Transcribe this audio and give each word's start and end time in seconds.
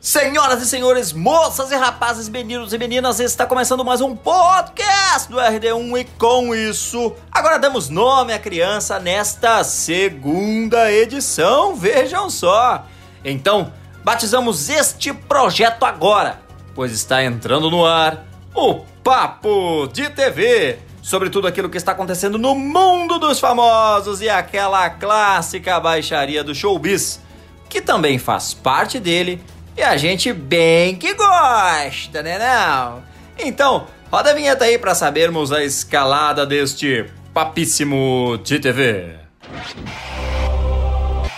Senhoras 0.00 0.62
e 0.62 0.66
senhores, 0.66 1.12
moças 1.12 1.70
e 1.70 1.76
rapazes, 1.76 2.26
meninos 2.26 2.72
e 2.72 2.78
meninas, 2.78 3.20
está 3.20 3.44
começando 3.44 3.84
mais 3.84 4.00
um 4.00 4.16
podcast 4.16 5.30
do 5.30 5.36
RD1 5.36 6.00
e 6.00 6.04
com 6.18 6.54
isso, 6.54 7.12
agora 7.30 7.58
damos 7.58 7.90
nome 7.90 8.32
à 8.32 8.38
criança 8.38 8.98
nesta 8.98 9.62
segunda 9.62 10.90
edição, 10.90 11.76
vejam 11.76 12.30
só. 12.30 12.86
Então, 13.22 13.74
batizamos 14.02 14.70
este 14.70 15.12
projeto 15.12 15.84
agora, 15.84 16.40
pois 16.74 16.92
está 16.92 17.22
entrando 17.22 17.70
no 17.70 17.84
ar 17.84 18.24
o 18.54 18.76
Papo 19.04 19.86
de 19.92 20.08
TV, 20.08 20.78
sobre 21.02 21.28
tudo 21.28 21.46
aquilo 21.46 21.68
que 21.68 21.76
está 21.76 21.92
acontecendo 21.92 22.38
no 22.38 22.54
mundo 22.54 23.18
dos 23.18 23.38
famosos 23.38 24.22
e 24.22 24.30
aquela 24.30 24.88
clássica 24.88 25.78
baixaria 25.78 26.42
do 26.42 26.54
showbiz, 26.54 27.20
que 27.68 27.82
também 27.82 28.18
faz 28.18 28.54
parte 28.54 28.98
dele 28.98 29.44
e 29.76 29.82
a 29.82 29.96
gente 29.96 30.32
bem 30.32 30.96
que 30.96 31.14
gosta, 31.14 32.22
né 32.22 32.38
não? 32.38 33.02
Então, 33.38 33.86
roda 34.10 34.30
a 34.30 34.34
vinheta 34.34 34.64
aí 34.64 34.78
para 34.78 34.94
sabermos 34.94 35.52
a 35.52 35.64
escalada 35.64 36.44
deste 36.44 37.06
papíssimo 37.32 38.38
de 38.44 38.58
TV. 38.58 39.14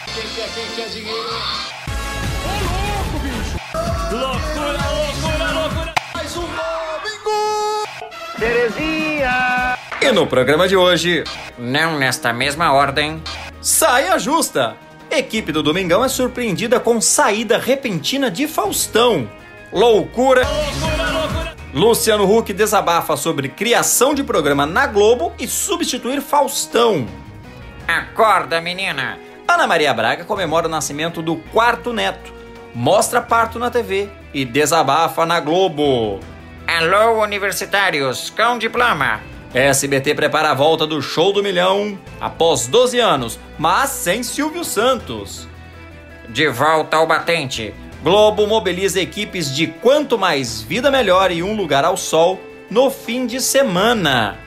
Quem 0.07 0.25
quer, 0.35 0.49
quem 0.55 0.67
quer 0.75 0.89
dinheiro? 0.89 1.29
Ô 2.45 2.51
louco, 2.65 3.19
bicho! 3.21 3.59
Loucura, 4.11 4.79
loucura, 4.91 5.51
loucura! 5.53 5.95
Mais 6.15 6.37
um 6.37 6.41
domingo! 6.41 7.87
Terezinha! 8.39 9.79
E 10.01 10.11
no 10.13 10.27
programa 10.27 10.67
de 10.67 10.77
hoje, 10.77 11.25
não 11.59 11.99
nesta 11.99 12.33
mesma 12.33 12.73
ordem, 12.73 13.23
saia 13.61 14.19
justa! 14.19 14.77
Equipe 15.15 15.53
do 15.53 15.63
Domingão 15.63 16.03
é 16.03 16.09
surpreendida 16.09 16.81
com 16.81 16.99
saída 16.99 17.59
repentina 17.59 18.31
de 18.31 18.49
Faustão. 18.49 19.29
Loucura! 19.71 20.43
Luciano 21.75 22.25
Huck 22.25 22.51
desabafa 22.55 23.15
sobre 23.15 23.51
criação 23.51 24.15
de 24.15 24.25
programa 24.25 24.65
na 24.65 24.87
Globo 24.87 25.35
e 25.39 25.47
substituir 25.47 26.23
Faustão. 26.23 27.07
Acorda, 27.87 28.59
menina! 28.63 29.19
Ana 29.47 29.67
Maria 29.67 29.93
Braga 29.93 30.25
comemora 30.25 30.67
o 30.67 30.71
nascimento 30.71 31.21
do 31.21 31.37
quarto 31.37 31.93
neto, 31.93 32.33
mostra 32.75 33.21
parto 33.21 33.59
na 33.59 33.71
TV 33.71 34.09
e 34.33 34.47
desabafa 34.47 35.27
na 35.27 35.41
Globo. 35.41 36.21
Alô, 36.67 37.23
universitários, 37.23 38.31
com 38.31 38.57
diploma. 38.57 39.32
SBT 39.55 40.15
prepara 40.15 40.51
a 40.51 40.55
volta 40.55 40.87
do 40.87 41.03
Show 41.03 41.31
do 41.31 41.43
Milhão 41.43 41.99
após 42.19 42.67
12 42.67 42.99
anos, 42.99 43.39
mas 43.59 43.91
sem 43.91 44.23
Silvio 44.23 44.65
Santos. 44.65 45.47
De 46.31 46.49
volta 46.49 46.97
ao 46.97 47.07
batente, 47.07 47.75
Globo 48.03 48.47
mobiliza 48.47 49.01
equipes 49.01 49.55
de 49.55 49.67
Quanto 49.67 50.19
Mais 50.19 50.63
Vida 50.63 50.91
Melhor 50.91 51.31
e 51.31 51.43
Um 51.43 51.55
Lugar 51.55 51.85
ao 51.85 51.99
Sol 51.99 52.41
no 52.71 52.91
fim 52.91 53.27
de 53.27 53.41
semana. 53.41 54.39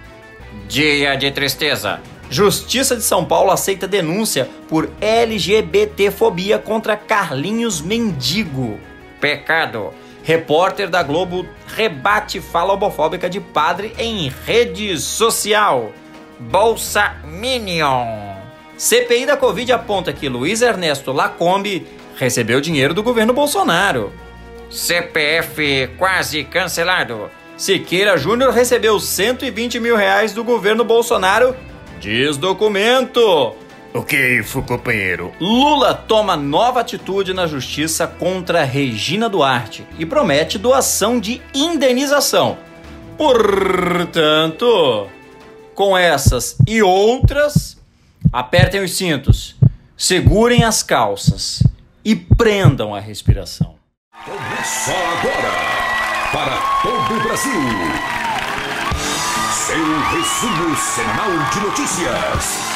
Dia 0.68 1.16
de 1.16 1.30
tristeza. 1.30 2.02
Justiça 2.28 2.96
de 2.96 3.04
São 3.04 3.24
Paulo 3.24 3.52
aceita 3.52 3.88
denúncia 3.88 4.50
por 4.68 4.90
LGBTfobia 5.00 6.58
contra 6.58 6.98
Carlinhos 6.98 7.80
Mendigo. 7.80 8.80
Pecado. 9.22 9.94
Repórter 10.26 10.90
da 10.90 11.04
Globo 11.04 11.46
rebate 11.68 12.42
fala 12.42 12.74
homofóbica 12.74 13.30
de 13.30 13.40
padre 13.40 13.94
em 13.96 14.28
rede 14.44 14.98
social. 14.98 15.92
Bolsa 16.40 17.18
Minion. 17.24 18.34
CPI 18.76 19.28
da 19.28 19.38
Covid 19.38 19.72
aponta 19.72 20.12
que 20.12 20.28
Luiz 20.28 20.64
Ernesto 20.64 21.12
Lacombe 21.12 21.86
recebeu 22.18 22.60
dinheiro 22.60 22.92
do 22.92 23.04
governo 23.04 23.34
Bolsonaro. 23.34 24.12
CPF 24.72 25.92
quase 25.96 26.44
cancelado. 26.44 27.30
Siqueira 27.56 28.18
Júnior 28.18 28.52
recebeu 28.52 29.00
120 29.00 29.80
mil 29.80 29.96
reais 29.96 30.34
do 30.34 30.44
governo 30.44 30.84
Bolsonaro. 30.84 31.56
Diz 32.00 32.36
documento. 32.36 33.56
Ok, 33.96 34.44
companheiro. 34.68 35.32
Lula 35.40 35.94
toma 35.94 36.36
nova 36.36 36.82
atitude 36.82 37.34
na 37.34 37.48
justiça 37.48 38.06
contra 38.06 38.66
Regina 38.66 39.30
Duarte 39.30 39.88
e 39.98 40.06
promete 40.06 40.58
doação 40.58 41.18
de 41.18 41.42
indenização. 41.54 42.58
Portanto, 43.18 45.08
com 45.74 45.98
essas 45.98 46.58
e 46.68 46.82
outras, 46.84 47.78
apertem 48.34 48.84
os 48.84 48.98
cintos, 48.98 49.56
segurem 49.96 50.66
as 50.66 50.84
calças 50.84 51.64
e 52.04 52.18
prendam 52.18 52.94
a 52.94 53.00
respiração. 53.00 53.76
Começa 54.26 54.92
agora, 54.92 55.54
para 56.34 56.58
todo 56.82 57.18
o 57.18 57.24
Brasil, 57.24 57.62
seu 59.54 60.00
resumo 60.12 60.76
semanal 60.76 61.50
de 61.54 61.60
notícias. 61.62 62.75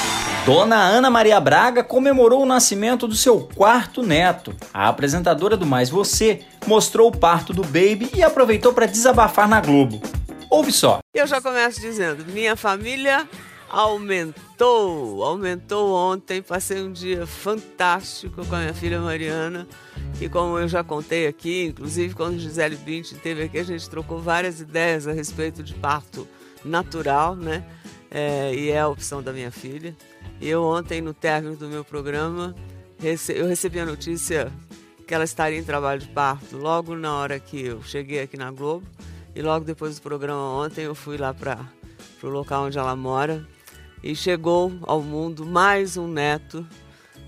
Dona 0.50 0.78
Ana 0.78 1.12
Maria 1.12 1.40
Braga 1.40 1.84
comemorou 1.84 2.42
o 2.42 2.46
nascimento 2.46 3.08
do 3.08 3.14
seu 3.14 3.42
quarto 3.54 4.02
neto. 4.02 4.56
A 4.74 4.88
apresentadora 4.88 5.56
do 5.56 5.64
Mais 5.64 5.92
Você 5.92 6.44
mostrou 6.66 7.10
o 7.10 7.16
parto 7.16 7.54
do 7.54 7.62
baby 7.62 8.10
e 8.16 8.24
aproveitou 8.24 8.74
para 8.74 8.88
desabafar 8.88 9.48
na 9.48 9.62
Globo. 9.62 10.02
Ouve 10.50 10.72
só. 10.72 11.02
Eu 11.14 11.28
já 11.28 11.40
começo 11.40 11.80
dizendo: 11.80 12.26
minha 12.26 12.56
família 12.56 13.30
aumentou, 13.70 15.24
aumentou 15.24 15.94
ontem. 15.94 16.42
Passei 16.42 16.82
um 16.82 16.92
dia 16.92 17.28
fantástico 17.28 18.44
com 18.44 18.56
a 18.56 18.60
minha 18.62 18.74
filha 18.74 19.00
Mariana. 19.00 19.68
E 20.20 20.28
como 20.28 20.58
eu 20.58 20.68
já 20.68 20.84
contei 20.84 21.28
aqui, 21.28 21.66
inclusive 21.66 22.16
quando 22.16 22.40
Gisele 22.40 22.76
Bündchen 22.76 23.18
esteve 23.18 23.44
aqui, 23.44 23.60
a 23.60 23.64
gente 23.64 23.88
trocou 23.88 24.18
várias 24.18 24.60
ideias 24.60 25.08
a 25.08 25.12
respeito 25.12 25.62
de 25.62 25.76
parto 25.76 26.28
natural, 26.66 27.36
né? 27.36 27.64
É, 28.10 28.52
e 28.56 28.72
é 28.72 28.80
a 28.80 28.88
opção 28.88 29.22
da 29.22 29.32
minha 29.32 29.52
filha. 29.52 29.96
Eu 30.42 30.64
ontem, 30.64 31.02
no 31.02 31.14
término 31.14 31.56
do 31.56 31.68
meu 31.68 31.84
programa, 31.84 32.56
eu 33.30 33.46
recebi 33.46 33.80
a 33.80 33.86
notícia 33.86 34.52
que 35.06 35.14
ela 35.14 35.24
estaria 35.24 35.60
em 35.60 35.64
trabalho 35.64 36.00
de 36.00 36.08
parto 36.08 36.58
logo 36.58 36.96
na 36.96 37.14
hora 37.16 37.40
que 37.40 37.66
eu 37.66 37.82
cheguei 37.84 38.22
aqui 38.22 38.38
na 38.38 38.52
Globo. 38.52 38.86
E 39.36 39.42
logo 39.42 39.66
depois 39.66 39.96
do 39.96 40.02
programa 40.02 40.42
ontem 40.42 40.86
eu 40.86 40.96
fui 40.96 41.18
lá 41.18 41.34
para 41.34 41.60
o 42.24 42.28
local 42.28 42.66
onde 42.66 42.78
ela 42.78 42.96
mora 42.96 43.46
e 44.04 44.16
chegou 44.16 44.72
ao 44.84 45.02
mundo 45.02 45.46
mais 45.46 45.98
um 45.98 46.08
neto 46.08 46.66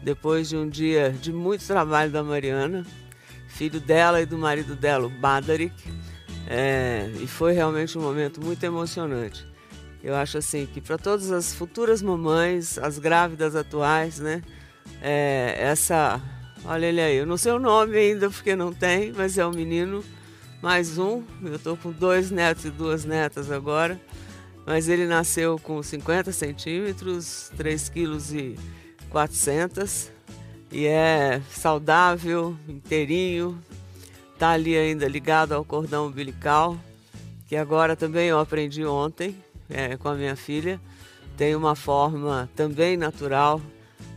depois 0.03 0.49
de 0.49 0.55
um 0.55 0.67
dia 0.67 1.11
de 1.11 1.33
muito 1.33 1.65
trabalho 1.65 2.11
da 2.11 2.23
Mariana, 2.23 2.85
filho 3.49 3.79
dela 3.79 4.21
e 4.21 4.25
do 4.25 4.37
marido 4.37 4.75
dela, 4.75 5.07
o 5.07 5.09
Badarik. 5.09 5.75
É, 6.47 7.11
e 7.21 7.27
foi 7.27 7.53
realmente 7.53 7.97
um 7.97 8.01
momento 8.01 8.43
muito 8.43 8.63
emocionante. 8.63 9.50
Eu 10.03 10.15
acho 10.15 10.37
assim 10.37 10.65
que 10.65 10.81
para 10.81 10.97
todas 10.97 11.31
as 11.31 11.53
futuras 11.53 12.01
mamães, 12.01 12.77
as 12.77 12.97
grávidas 12.97 13.55
atuais, 13.55 14.19
né? 14.19 14.41
É, 15.01 15.55
essa. 15.59 16.21
Olha 16.65 16.85
ele 16.85 17.01
aí, 17.01 17.17
eu 17.17 17.25
não 17.25 17.37
sei 17.37 17.51
o 17.51 17.59
nome 17.59 17.97
ainda 17.97 18.29
porque 18.29 18.55
não 18.55 18.71
tem, 18.71 19.11
mas 19.11 19.37
é 19.37 19.45
um 19.45 19.51
menino, 19.51 20.03
mais 20.61 20.97
um. 20.97 21.23
Eu 21.43 21.55
estou 21.55 21.75
com 21.77 21.91
dois 21.91 22.29
netos 22.31 22.65
e 22.65 22.69
duas 22.69 23.05
netas 23.05 23.51
agora. 23.51 23.99
Mas 24.65 24.87
ele 24.87 25.07
nasceu 25.07 25.57
com 25.57 25.81
50 25.81 26.31
centímetros, 26.31 27.51
3 27.57 27.89
quilos 27.89 28.31
e 28.31 28.55
400 29.09 30.11
e 30.71 30.85
é 30.85 31.41
saudável, 31.49 32.55
inteirinho, 32.67 33.59
tá 34.39 34.51
ali 34.51 34.77
ainda 34.77 35.05
ligado 35.07 35.51
ao 35.51 35.65
cordão 35.65 36.07
umbilical, 36.07 36.77
que 37.45 37.57
agora 37.57 37.95
também 37.95 38.29
eu 38.29 38.39
aprendi 38.39 38.85
ontem, 38.85 39.35
é, 39.71 39.97
com 39.97 40.09
a 40.09 40.15
minha 40.15 40.35
filha, 40.35 40.79
tem 41.37 41.55
uma 41.55 41.75
forma 41.75 42.49
também 42.55 42.97
natural 42.97 43.61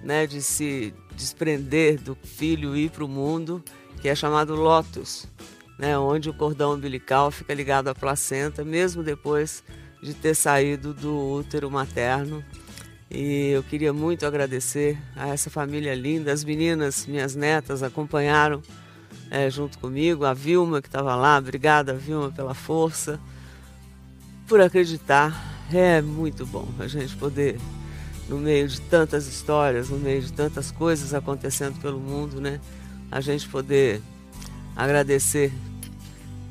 né, 0.03 0.27
de 0.27 0.43
se 0.43 0.93
desprender 1.17 2.01
do 2.01 2.15
filho 2.15 2.77
e 2.77 2.85
ir 2.85 2.91
para 2.91 3.05
o 3.05 3.09
mundo, 3.09 3.63
que 4.01 4.09
é 4.09 4.15
chamado 4.15 4.55
lótus, 4.55 5.27
né, 5.79 5.97
onde 5.97 6.29
o 6.29 6.35
cordão 6.35 6.75
umbilical 6.75 7.31
fica 7.31 7.55
ligado 7.55 7.89
à 7.89 7.95
placenta, 7.95 8.65
mesmo 8.65 9.03
depois 9.03 9.63
de 10.03 10.13
ter 10.13 10.35
saído 10.35 10.93
do 10.93 11.17
útero 11.33 11.71
materno. 11.71 12.45
E 13.11 13.51
eu 13.51 13.63
queria 13.63 13.93
muito 13.93 14.27
agradecer 14.27 14.99
a 15.15 15.29
essa 15.29 15.49
família 15.49 15.95
linda. 15.95 16.33
As 16.33 16.43
meninas, 16.43 17.07
minhas 17.07 17.35
netas, 17.35 17.83
acompanharam 17.83 18.61
é, 19.31 19.49
junto 19.49 19.79
comigo. 19.79 20.25
A 20.25 20.35
Vilma, 20.35 20.83
que 20.83 20.89
estava 20.89 21.15
lá, 21.15 21.39
obrigada, 21.39 21.95
Vilma, 21.95 22.31
pela 22.31 22.55
força 22.55 23.21
por 24.47 24.61
acreditar. 24.61 25.53
É 25.73 26.01
muito 26.01 26.45
bom 26.47 26.69
a 26.79 26.87
gente 26.87 27.17
poder, 27.17 27.59
no 28.29 28.37
meio 28.37 28.69
de 28.69 28.81
tantas 28.81 29.27
histórias, 29.27 29.89
no 29.89 29.99
meio 29.99 30.21
de 30.21 30.33
tantas 30.33 30.71
coisas 30.71 31.15
acontecendo 31.15 31.81
pelo 31.81 31.99
mundo, 31.99 32.41
né? 32.41 32.61
A 33.11 33.21
gente 33.21 33.49
poder 33.49 34.03
agradecer 34.77 35.53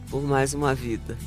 por 0.09 0.21
mais 0.21 0.53
uma 0.53 0.73
vida. 0.73 1.17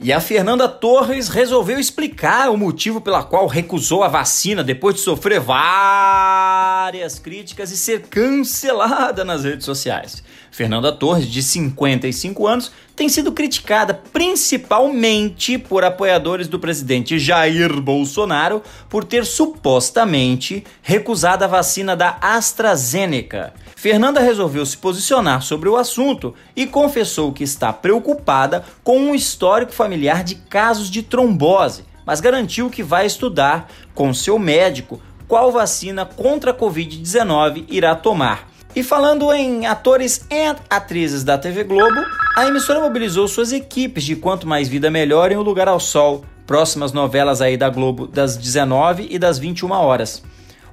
E 0.00 0.12
a 0.12 0.20
Fernanda 0.20 0.68
Torres 0.68 1.28
resolveu 1.28 1.78
explicar 1.78 2.50
o 2.50 2.56
motivo 2.56 3.00
pela 3.00 3.22
qual 3.22 3.46
recusou 3.46 4.02
a 4.02 4.08
vacina 4.08 4.62
depois 4.62 4.96
de 4.96 5.02
sofrer 5.02 5.40
vários 5.40 6.43
várias 6.84 7.18
críticas 7.18 7.70
e 7.70 7.78
ser 7.78 8.02
cancelada 8.10 9.24
nas 9.24 9.42
redes 9.42 9.64
sociais. 9.64 10.22
Fernanda 10.50 10.92
Torres, 10.92 11.26
de 11.26 11.42
55 11.42 12.46
anos, 12.46 12.70
tem 12.94 13.08
sido 13.08 13.32
criticada 13.32 13.94
principalmente 14.12 15.56
por 15.56 15.82
apoiadores 15.82 16.46
do 16.46 16.58
presidente 16.58 17.18
Jair 17.18 17.80
Bolsonaro 17.80 18.62
por 18.86 19.02
ter 19.02 19.24
supostamente 19.24 20.62
recusado 20.82 21.42
a 21.44 21.46
vacina 21.46 21.96
da 21.96 22.18
AstraZeneca. 22.20 23.54
Fernanda 23.74 24.20
resolveu 24.20 24.66
se 24.66 24.76
posicionar 24.76 25.40
sobre 25.40 25.70
o 25.70 25.78
assunto 25.78 26.34
e 26.54 26.66
confessou 26.66 27.32
que 27.32 27.44
está 27.44 27.72
preocupada 27.72 28.62
com 28.82 28.98
um 28.98 29.14
histórico 29.14 29.72
familiar 29.72 30.22
de 30.22 30.34
casos 30.34 30.90
de 30.90 31.02
trombose, 31.02 31.82
mas 32.04 32.20
garantiu 32.20 32.68
que 32.68 32.82
vai 32.82 33.06
estudar 33.06 33.72
com 33.94 34.12
seu 34.12 34.38
médico 34.38 35.00
qual 35.28 35.50
vacina 35.52 36.04
contra 36.04 36.50
a 36.50 36.54
Covid-19 36.54 37.64
irá 37.68 37.94
tomar. 37.94 38.48
E 38.76 38.82
falando 38.82 39.32
em 39.32 39.66
atores 39.66 40.26
e 40.30 40.56
atrizes 40.68 41.22
da 41.22 41.38
TV 41.38 41.62
Globo, 41.62 42.00
a 42.36 42.46
emissora 42.46 42.80
mobilizou 42.80 43.28
suas 43.28 43.52
equipes 43.52 44.02
de 44.02 44.16
Quanto 44.16 44.48
Mais 44.48 44.68
Vida 44.68 44.90
Melhor 44.90 45.30
em 45.30 45.36
O 45.36 45.42
Lugar 45.42 45.68
ao 45.68 45.78
Sol, 45.78 46.24
próximas 46.44 46.92
novelas 46.92 47.40
aí 47.40 47.56
da 47.56 47.70
Globo 47.70 48.08
das 48.08 48.36
19 48.36 49.06
e 49.08 49.18
das 49.18 49.38
21 49.38 49.70
horas. 49.70 50.22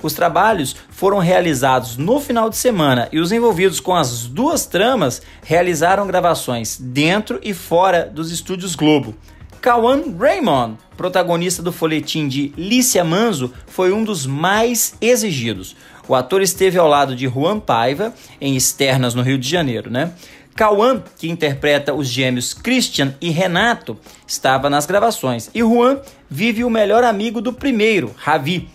Os 0.01 0.13
trabalhos 0.13 0.75
foram 0.89 1.19
realizados 1.19 1.95
no 1.95 2.19
final 2.19 2.49
de 2.49 2.57
semana 2.57 3.07
e 3.11 3.19
os 3.19 3.31
envolvidos 3.31 3.79
com 3.79 3.95
as 3.95 4.25
duas 4.25 4.65
tramas 4.65 5.21
realizaram 5.43 6.07
gravações 6.07 6.79
dentro 6.79 7.39
e 7.43 7.53
fora 7.53 8.05
dos 8.05 8.31
estúdios 8.31 8.73
Globo. 8.73 9.15
Kawan 9.61 10.15
Raymond, 10.17 10.79
protagonista 10.97 11.61
do 11.61 11.71
folhetim 11.71 12.27
de 12.27 12.51
Lícia 12.57 13.03
Manzo, 13.03 13.53
foi 13.67 13.93
um 13.93 14.03
dos 14.03 14.25
mais 14.25 14.95
exigidos. 14.99 15.75
O 16.07 16.15
ator 16.15 16.41
esteve 16.41 16.79
ao 16.79 16.87
lado 16.87 17.15
de 17.15 17.27
Juan 17.27 17.59
Paiva 17.59 18.11
em 18.41 18.55
Externas 18.55 19.13
no 19.13 19.21
Rio 19.21 19.37
de 19.37 19.47
Janeiro, 19.47 19.91
né? 19.91 20.13
Cauã, 20.55 21.03
que 21.19 21.29
interpreta 21.29 21.93
os 21.93 22.07
gêmeos 22.07 22.55
Christian 22.55 23.13
e 23.21 23.29
Renato, 23.29 23.95
estava 24.25 24.67
nas 24.67 24.87
gravações. 24.87 25.51
E 25.53 25.59
Juan 25.59 25.99
vive 26.27 26.63
o 26.63 26.69
melhor 26.69 27.03
amigo 27.03 27.39
do 27.39 27.53
primeiro, 27.53 28.15
Ravi. 28.17 28.67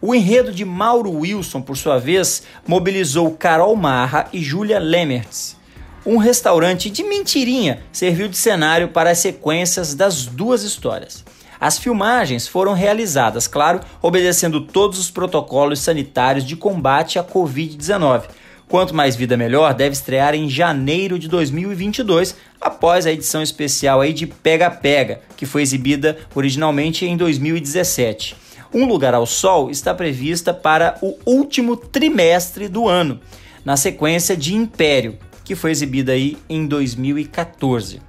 O 0.00 0.14
enredo 0.14 0.50
de 0.50 0.64
Mauro 0.64 1.10
Wilson, 1.10 1.60
por 1.60 1.76
sua 1.76 1.98
vez, 1.98 2.44
mobilizou 2.66 3.30
Carol 3.32 3.76
Marra 3.76 4.26
e 4.32 4.42
Julia 4.42 4.78
Lemertz. 4.78 5.59
Um 6.04 6.16
restaurante 6.16 6.88
de 6.88 7.02
mentirinha 7.02 7.82
serviu 7.92 8.26
de 8.26 8.36
cenário 8.36 8.88
para 8.88 9.10
as 9.10 9.18
sequências 9.18 9.94
das 9.94 10.24
duas 10.24 10.62
histórias. 10.62 11.22
As 11.60 11.78
filmagens 11.78 12.48
foram 12.48 12.72
realizadas, 12.72 13.46
claro, 13.46 13.80
obedecendo 14.00 14.62
todos 14.62 14.98
os 14.98 15.10
protocolos 15.10 15.80
sanitários 15.80 16.46
de 16.46 16.56
combate 16.56 17.18
à 17.18 17.24
Covid-19. 17.24 18.22
Quanto 18.66 18.94
Mais 18.94 19.14
Vida 19.14 19.36
Melhor 19.36 19.74
deve 19.74 19.92
estrear 19.92 20.34
em 20.34 20.48
janeiro 20.48 21.18
de 21.18 21.28
2022, 21.28 22.34
após 22.58 23.04
a 23.04 23.12
edição 23.12 23.42
especial 23.42 24.00
aí 24.00 24.14
de 24.14 24.26
Pega 24.26 24.70
Pega, 24.70 25.20
que 25.36 25.44
foi 25.44 25.60
exibida 25.60 26.16
originalmente 26.34 27.04
em 27.04 27.14
2017. 27.14 28.36
Um 28.72 28.86
Lugar 28.86 29.12
ao 29.12 29.26
Sol 29.26 29.70
está 29.70 29.92
prevista 29.92 30.54
para 30.54 30.96
o 31.02 31.18
último 31.26 31.76
trimestre 31.76 32.68
do 32.68 32.88
ano, 32.88 33.20
na 33.64 33.76
sequência 33.76 34.34
de 34.34 34.54
Império, 34.54 35.18
que 35.50 35.56
foi 35.56 35.72
exibida 35.72 36.12
aí 36.12 36.38
em 36.48 36.64
2014. 36.64 38.00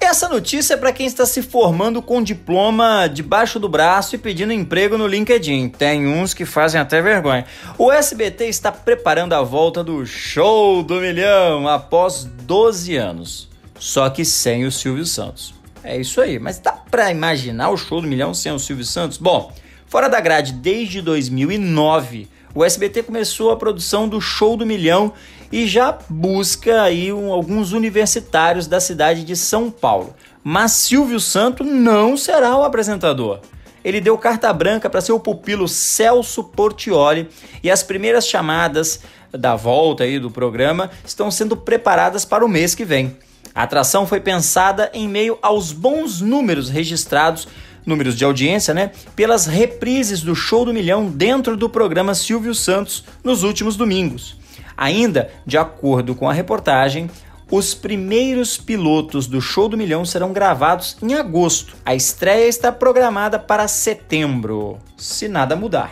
Essa 0.00 0.26
notícia 0.26 0.72
é 0.72 0.76
para 0.78 0.90
quem 0.90 1.04
está 1.06 1.26
se 1.26 1.42
formando 1.42 2.00
com 2.00 2.22
diploma 2.22 3.06
debaixo 3.06 3.60
do 3.60 3.68
braço 3.68 4.14
e 4.14 4.18
pedindo 4.18 4.54
emprego 4.54 4.96
no 4.96 5.06
LinkedIn. 5.06 5.68
Tem 5.68 6.06
uns 6.06 6.32
que 6.32 6.46
fazem 6.46 6.80
até 6.80 7.02
vergonha. 7.02 7.44
O 7.76 7.92
SBT 7.92 8.46
está 8.46 8.72
preparando 8.72 9.34
a 9.34 9.42
volta 9.42 9.84
do 9.84 10.06
Show 10.06 10.82
do 10.82 10.94
Milhão 10.94 11.68
após 11.68 12.24
12 12.24 12.96
anos. 12.96 13.50
Só 13.78 14.08
que 14.08 14.24
sem 14.24 14.64
o 14.64 14.72
Silvio 14.72 15.04
Santos. 15.04 15.52
É 15.84 15.94
isso 15.94 16.22
aí, 16.22 16.38
mas 16.38 16.58
dá 16.58 16.72
para 16.72 17.10
imaginar 17.10 17.68
o 17.68 17.76
Show 17.76 18.00
do 18.00 18.08
Milhão 18.08 18.32
sem 18.32 18.50
o 18.50 18.58
Silvio 18.58 18.86
Santos? 18.86 19.18
Bom, 19.18 19.52
fora 19.86 20.08
da 20.08 20.20
grade 20.22 20.54
desde 20.54 21.02
2009, 21.02 22.30
o 22.54 22.64
SBT 22.64 23.02
começou 23.02 23.50
a 23.50 23.56
produção 23.56 24.08
do 24.08 24.22
Show 24.22 24.56
do 24.56 24.64
Milhão 24.64 25.12
e 25.50 25.66
já 25.66 25.96
busca 26.08 26.82
aí 26.82 27.12
um, 27.12 27.32
alguns 27.32 27.72
universitários 27.72 28.66
da 28.66 28.80
cidade 28.80 29.24
de 29.24 29.34
São 29.36 29.70
Paulo. 29.70 30.14
Mas 30.42 30.72
Silvio 30.72 31.20
Santo 31.20 31.64
não 31.64 32.16
será 32.16 32.56
o 32.56 32.64
apresentador. 32.64 33.40
Ele 33.84 34.00
deu 34.00 34.18
carta 34.18 34.52
branca 34.52 34.90
para 34.90 35.00
seu 35.00 35.18
pupilo 35.18 35.68
Celso 35.68 36.44
Portioli 36.44 37.28
e 37.62 37.70
as 37.70 37.82
primeiras 37.82 38.26
chamadas 38.26 39.00
da 39.30 39.54
volta 39.56 40.04
aí 40.04 40.18
do 40.18 40.30
programa 40.30 40.90
estão 41.04 41.30
sendo 41.30 41.56
preparadas 41.56 42.24
para 42.24 42.44
o 42.44 42.48
mês 42.48 42.74
que 42.74 42.84
vem. 42.84 43.16
A 43.54 43.62
atração 43.62 44.06
foi 44.06 44.20
pensada 44.20 44.90
em 44.92 45.08
meio 45.08 45.38
aos 45.42 45.72
bons 45.72 46.20
números 46.20 46.68
registrados, 46.68 47.48
números 47.84 48.14
de 48.14 48.24
audiência, 48.24 48.74
né, 48.74 48.92
pelas 49.16 49.46
reprises 49.46 50.20
do 50.22 50.34
Show 50.34 50.64
do 50.64 50.74
Milhão 50.74 51.06
dentro 51.08 51.56
do 51.56 51.68
programa 51.68 52.14
Silvio 52.14 52.54
Santos 52.54 53.04
nos 53.24 53.42
últimos 53.42 53.76
domingos. 53.76 54.36
Ainda, 54.78 55.28
de 55.44 55.58
acordo 55.58 56.14
com 56.14 56.30
a 56.30 56.32
reportagem, 56.32 57.10
os 57.50 57.74
primeiros 57.74 58.56
pilotos 58.56 59.26
do 59.26 59.40
Show 59.40 59.68
do 59.68 59.76
Milhão 59.76 60.04
serão 60.04 60.32
gravados 60.32 60.96
em 61.02 61.14
agosto. 61.14 61.74
A 61.84 61.96
estreia 61.96 62.46
está 62.46 62.70
programada 62.70 63.40
para 63.40 63.66
setembro, 63.66 64.78
se 64.96 65.26
nada 65.26 65.56
mudar. 65.56 65.90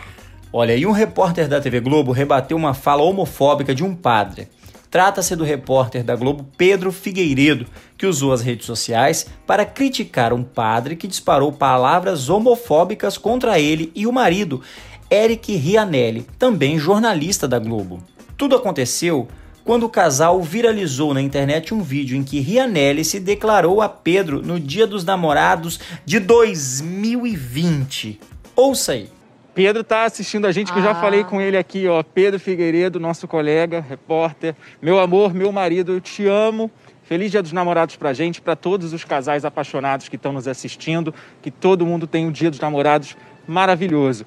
Olha, 0.53 0.77
e 0.77 0.87
um 0.87 0.93
repórter 0.93 1.49
da 1.49 1.61
TV 1.61 1.81
Globo 1.81 2.13
rebateu 2.13 2.57
uma 2.57 2.75
fala 2.75 3.03
homofóbica 3.03 3.75
de 3.75 3.83
um 3.83 3.93
padre. 3.93 4.49
Trata-se 4.89 5.35
do 5.35 5.43
repórter 5.43 6.05
da 6.05 6.15
Globo 6.15 6.47
Pedro 6.57 6.93
Figueiredo, 6.93 7.67
que 7.99 8.07
usou 8.07 8.33
as 8.33 8.41
redes 8.41 8.67
sociais 8.67 9.27
para 9.45 9.67
criticar 9.67 10.33
um 10.33 10.45
padre 10.45 10.95
que 10.95 11.09
disparou 11.09 11.53
palavras 11.53 12.29
homofóbicas 12.29 13.19
contra 13.19 13.59
ele 13.59 13.91
e 13.97 14.07
o 14.07 14.13
marido, 14.13 14.63
Eric 15.11 15.57
Rianelli, 15.57 16.25
também 16.39 16.79
jornalista 16.79 17.49
da 17.49 17.59
Globo. 17.59 18.01
Tudo 18.37 18.55
aconteceu 18.55 19.27
quando 19.65 19.85
o 19.85 19.89
casal 19.89 20.43
viralizou 20.43 21.15
na 21.15 21.23
internet 21.23 21.73
um 21.73 21.83
vídeo 21.83 22.17
em 22.17 22.23
que 22.23 22.39
Rianelli 22.39 23.03
se 23.03 23.19
declarou 23.19 23.81
a 23.81 23.89
Pedro 23.89 24.43
no 24.43 24.61
Dia 24.61 24.87
dos 24.87 25.05
Namorados 25.05 25.81
de 26.05 26.21
2020. 26.21 28.21
Ouça 28.55 28.93
aí. 28.93 29.09
Pedro 29.55 29.81
está 29.81 30.05
assistindo 30.05 30.47
a 30.47 30.53
gente, 30.53 30.71
que 30.71 30.79
ah. 30.79 30.83
eu 30.83 30.85
já 30.85 30.91
ah. 30.91 31.01
falei 31.01 31.25
com 31.25 31.41
ele 31.41 31.57
aqui, 31.57 31.89
ó. 31.89 32.03
Pedro 32.03 32.39
Figueiredo, 32.39 33.01
nosso 33.01 33.27
colega, 33.27 33.81
repórter. 33.81 34.55
Meu 34.83 35.01
amor, 35.01 35.33
meu 35.33 35.51
marido, 35.51 35.93
eu 35.93 36.01
te 36.01 36.27
amo. 36.27 36.71
Feliz 37.05 37.31
Dia 37.31 37.43
dos 37.43 37.53
Namorados 37.53 37.97
pra 37.97 38.13
gente, 38.13 38.43
para 38.43 38.55
todos 38.55 38.93
os 38.93 39.03
casais 39.03 39.47
apaixonados 39.47 40.11
que 40.11 40.17
estão 40.17 40.33
nos 40.33 40.47
assistindo. 40.47 41.15
Que 41.41 41.51
todo 41.51 41.87
mundo 41.87 42.07
tenha 42.07 42.29
um 42.29 42.33
Dia 42.33 42.51
dos 42.51 42.61
Namorados 42.61 43.17
maravilhoso. 43.49 44.27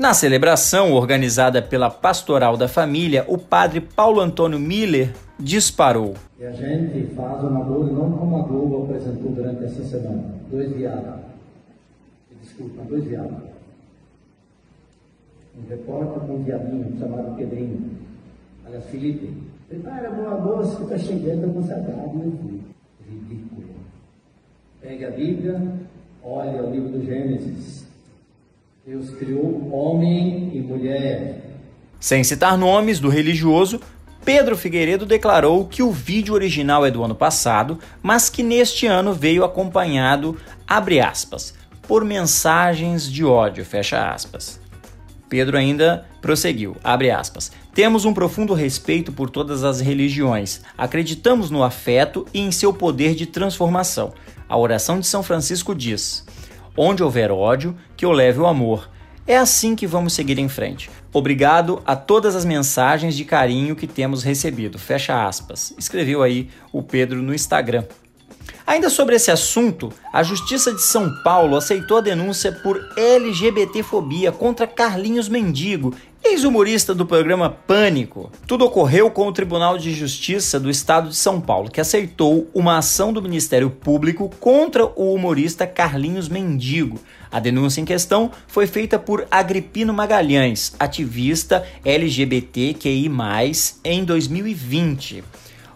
Na 0.00 0.14
celebração 0.14 0.94
organizada 0.94 1.60
pela 1.60 1.90
Pastoral 1.90 2.56
da 2.56 2.66
Família, 2.66 3.22
o 3.28 3.36
padre 3.36 3.82
Paulo 3.82 4.22
Antônio 4.22 4.58
Miller 4.58 5.12
disparou. 5.38 6.14
E 6.38 6.44
a 6.46 6.52
gente 6.52 7.14
faz 7.14 7.44
o 7.44 7.50
namoro 7.50 7.92
não 7.92 8.10
como 8.12 8.38
a 8.38 8.42
Globo 8.44 8.84
apresentou 8.84 9.30
durante 9.32 9.62
essa 9.62 9.84
semana. 9.84 10.36
Dois 10.50 10.72
viados. 10.72 11.20
Desculpa, 12.40 12.82
dois 12.88 13.04
viados. 13.04 13.42
Um 15.58 15.68
repórter 15.68 16.22
com 16.22 16.32
um 16.32 16.44
viadinho 16.44 16.98
chamado 16.98 17.36
Pedrinho. 17.36 17.90
Olha, 18.66 18.80
Felipe. 18.80 19.34
Prepara 19.68 20.08
a 20.08 20.12
boa 20.12 20.40
moça 20.40 20.76
que 20.76 20.82
está 20.84 20.96
chegando 20.96 21.52
com 21.52 21.62
sagrado. 21.62 22.22
Eu 22.24 22.38
fui. 22.40 22.62
Ridículo. 23.06 23.68
Pegue 24.80 25.04
a 25.04 25.10
Bíblia, 25.10 25.60
olha 26.24 26.62
o 26.62 26.70
livro 26.70 26.88
do 26.88 27.04
Gênesis 27.04 27.89
Deus 28.90 29.10
criou 29.10 29.72
homem 29.72 30.50
e 30.52 30.60
mulher. 30.60 31.44
Sem 32.00 32.24
citar 32.24 32.58
nomes 32.58 32.98
do 32.98 33.08
religioso, 33.08 33.80
Pedro 34.24 34.56
Figueiredo 34.56 35.06
declarou 35.06 35.64
que 35.64 35.80
o 35.80 35.92
vídeo 35.92 36.34
original 36.34 36.84
é 36.84 36.90
do 36.90 37.04
ano 37.04 37.14
passado, 37.14 37.78
mas 38.02 38.28
que 38.28 38.42
neste 38.42 38.88
ano 38.88 39.14
veio 39.14 39.44
acompanhado, 39.44 40.36
abre 40.66 40.98
aspas, 40.98 41.54
por 41.82 42.04
mensagens 42.04 43.08
de 43.08 43.24
ódio, 43.24 43.64
fecha 43.64 44.12
aspas. 44.12 44.60
Pedro 45.28 45.56
ainda 45.56 46.04
prosseguiu, 46.20 46.76
abre 46.82 47.12
aspas. 47.12 47.52
Temos 47.72 48.04
um 48.04 48.12
profundo 48.12 48.54
respeito 48.54 49.12
por 49.12 49.30
todas 49.30 49.62
as 49.62 49.80
religiões. 49.80 50.62
Acreditamos 50.76 51.48
no 51.48 51.62
afeto 51.62 52.26
e 52.34 52.40
em 52.40 52.50
seu 52.50 52.72
poder 52.72 53.14
de 53.14 53.26
transformação. 53.26 54.12
A 54.48 54.58
oração 54.58 54.98
de 54.98 55.06
São 55.06 55.22
Francisco 55.22 55.76
diz: 55.76 56.24
Onde 56.76 57.02
houver 57.02 57.30
ódio, 57.30 57.76
que 57.96 58.04
eu 58.04 58.12
leve 58.12 58.38
o 58.38 58.46
amor. 58.46 58.88
É 59.26 59.36
assim 59.36 59.76
que 59.76 59.86
vamos 59.86 60.12
seguir 60.12 60.38
em 60.38 60.48
frente. 60.48 60.90
Obrigado 61.12 61.82
a 61.84 61.94
todas 61.94 62.34
as 62.34 62.44
mensagens 62.44 63.16
de 63.16 63.24
carinho 63.24 63.76
que 63.76 63.86
temos 63.86 64.22
recebido. 64.22 64.78
Fecha 64.78 65.26
aspas. 65.26 65.74
Escreveu 65.78 66.22
aí 66.22 66.48
o 66.72 66.82
Pedro 66.82 67.22
no 67.22 67.34
Instagram. 67.34 67.84
Ainda 68.70 68.88
sobre 68.88 69.16
esse 69.16 69.32
assunto, 69.32 69.92
a 70.12 70.22
Justiça 70.22 70.72
de 70.72 70.80
São 70.80 71.12
Paulo 71.24 71.56
aceitou 71.56 71.98
a 71.98 72.00
denúncia 72.00 72.52
por 72.52 72.80
LGBTfobia 72.96 74.30
contra 74.30 74.64
Carlinhos 74.64 75.28
Mendigo, 75.28 75.92
ex-humorista 76.22 76.94
do 76.94 77.04
programa 77.04 77.50
Pânico. 77.50 78.30
Tudo 78.46 78.64
ocorreu 78.64 79.10
com 79.10 79.26
o 79.26 79.32
Tribunal 79.32 79.76
de 79.76 79.92
Justiça 79.92 80.60
do 80.60 80.70
Estado 80.70 81.08
de 81.08 81.16
São 81.16 81.40
Paulo, 81.40 81.68
que 81.68 81.80
aceitou 81.80 82.48
uma 82.54 82.78
ação 82.78 83.12
do 83.12 83.20
Ministério 83.20 83.70
Público 83.70 84.30
contra 84.38 84.86
o 84.86 85.14
humorista 85.14 85.66
Carlinhos 85.66 86.28
Mendigo. 86.28 87.00
A 87.28 87.40
denúncia 87.40 87.80
em 87.80 87.84
questão 87.84 88.30
foi 88.46 88.68
feita 88.68 89.00
por 89.00 89.26
Agripino 89.32 89.92
Magalhães, 89.92 90.76
ativista 90.78 91.66
LGBTQI+, 91.84 93.10
em 93.82 94.04
2020. 94.04 95.24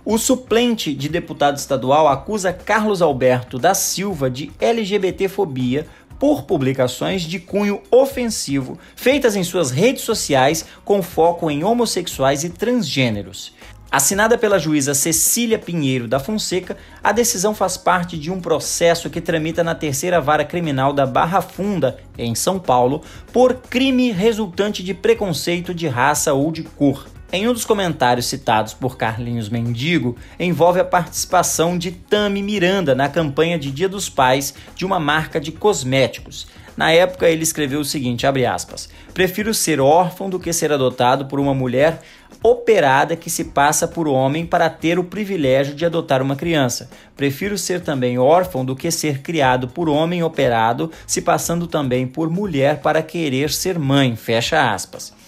O 0.06 0.18
suplente 0.18 0.92
de 0.92 1.08
deputado 1.08 1.56
estadual 1.56 2.06
acusa 2.08 2.52
Carlos 2.52 3.00
Alberto 3.00 3.58
da 3.58 3.72
Silva 3.72 4.28
de 4.28 4.52
LGBTfobia 4.60 5.86
por 6.18 6.42
publicações 6.42 7.22
de 7.22 7.38
cunho 7.38 7.80
ofensivo 7.90 8.78
feitas 8.94 9.34
em 9.34 9.42
suas 9.42 9.70
redes 9.70 10.02
sociais 10.02 10.66
com 10.84 11.02
foco 11.02 11.50
em 11.50 11.64
homossexuais 11.64 12.44
e 12.44 12.50
transgêneros. 12.50 13.54
Assinada 13.90 14.36
pela 14.36 14.58
juíza 14.58 14.92
Cecília 14.92 15.58
Pinheiro 15.58 16.06
da 16.06 16.20
Fonseca, 16.20 16.76
a 17.02 17.10
decisão 17.10 17.54
faz 17.54 17.78
parte 17.78 18.18
de 18.18 18.30
um 18.30 18.42
processo 18.42 19.08
que 19.08 19.22
tramita 19.22 19.64
na 19.64 19.74
terceira 19.74 20.20
vara 20.20 20.44
criminal 20.44 20.92
da 20.92 21.06
Barra 21.06 21.40
Funda, 21.40 21.96
em 22.18 22.34
São 22.34 22.58
Paulo, 22.58 23.00
por 23.32 23.54
crime 23.54 24.12
resultante 24.12 24.82
de 24.82 24.92
preconceito 24.92 25.72
de 25.72 25.88
raça 25.88 26.34
ou 26.34 26.52
de 26.52 26.62
cor. 26.62 27.06
Em 27.34 27.48
um 27.48 27.52
dos 27.52 27.64
comentários 27.64 28.26
citados 28.26 28.74
por 28.74 28.96
Carlinhos 28.96 29.48
Mendigo, 29.48 30.16
envolve 30.38 30.78
a 30.78 30.84
participação 30.84 31.76
de 31.76 31.90
Tami 31.90 32.40
Miranda 32.40 32.94
na 32.94 33.08
campanha 33.08 33.58
de 33.58 33.72
Dia 33.72 33.88
dos 33.88 34.08
Pais 34.08 34.54
de 34.76 34.86
uma 34.86 35.00
marca 35.00 35.40
de 35.40 35.50
cosméticos. 35.50 36.46
Na 36.76 36.92
época, 36.92 37.28
ele 37.28 37.42
escreveu 37.42 37.80
o 37.80 37.84
seguinte, 37.84 38.24
aspas, 38.24 38.88
Prefiro 39.12 39.52
ser 39.52 39.80
órfão 39.80 40.30
do 40.30 40.38
que 40.38 40.52
ser 40.52 40.70
adotado 40.70 41.26
por 41.26 41.40
uma 41.40 41.52
mulher 41.52 42.02
operada 42.40 43.16
que 43.16 43.28
se 43.28 43.46
passa 43.46 43.88
por 43.88 44.06
homem 44.06 44.46
para 44.46 44.70
ter 44.70 44.96
o 44.96 45.02
privilégio 45.02 45.74
de 45.74 45.84
adotar 45.84 46.22
uma 46.22 46.36
criança. 46.36 46.88
Prefiro 47.16 47.58
ser 47.58 47.80
também 47.80 48.16
órfão 48.16 48.64
do 48.64 48.76
que 48.76 48.92
ser 48.92 49.22
criado 49.22 49.66
por 49.66 49.88
homem 49.88 50.22
operado, 50.22 50.88
se 51.04 51.20
passando 51.20 51.66
também 51.66 52.06
por 52.06 52.30
mulher 52.30 52.80
para 52.80 53.02
querer 53.02 53.50
ser 53.50 53.76
mãe. 53.76 54.14
Fecha 54.14 54.72
aspas. 54.72 55.23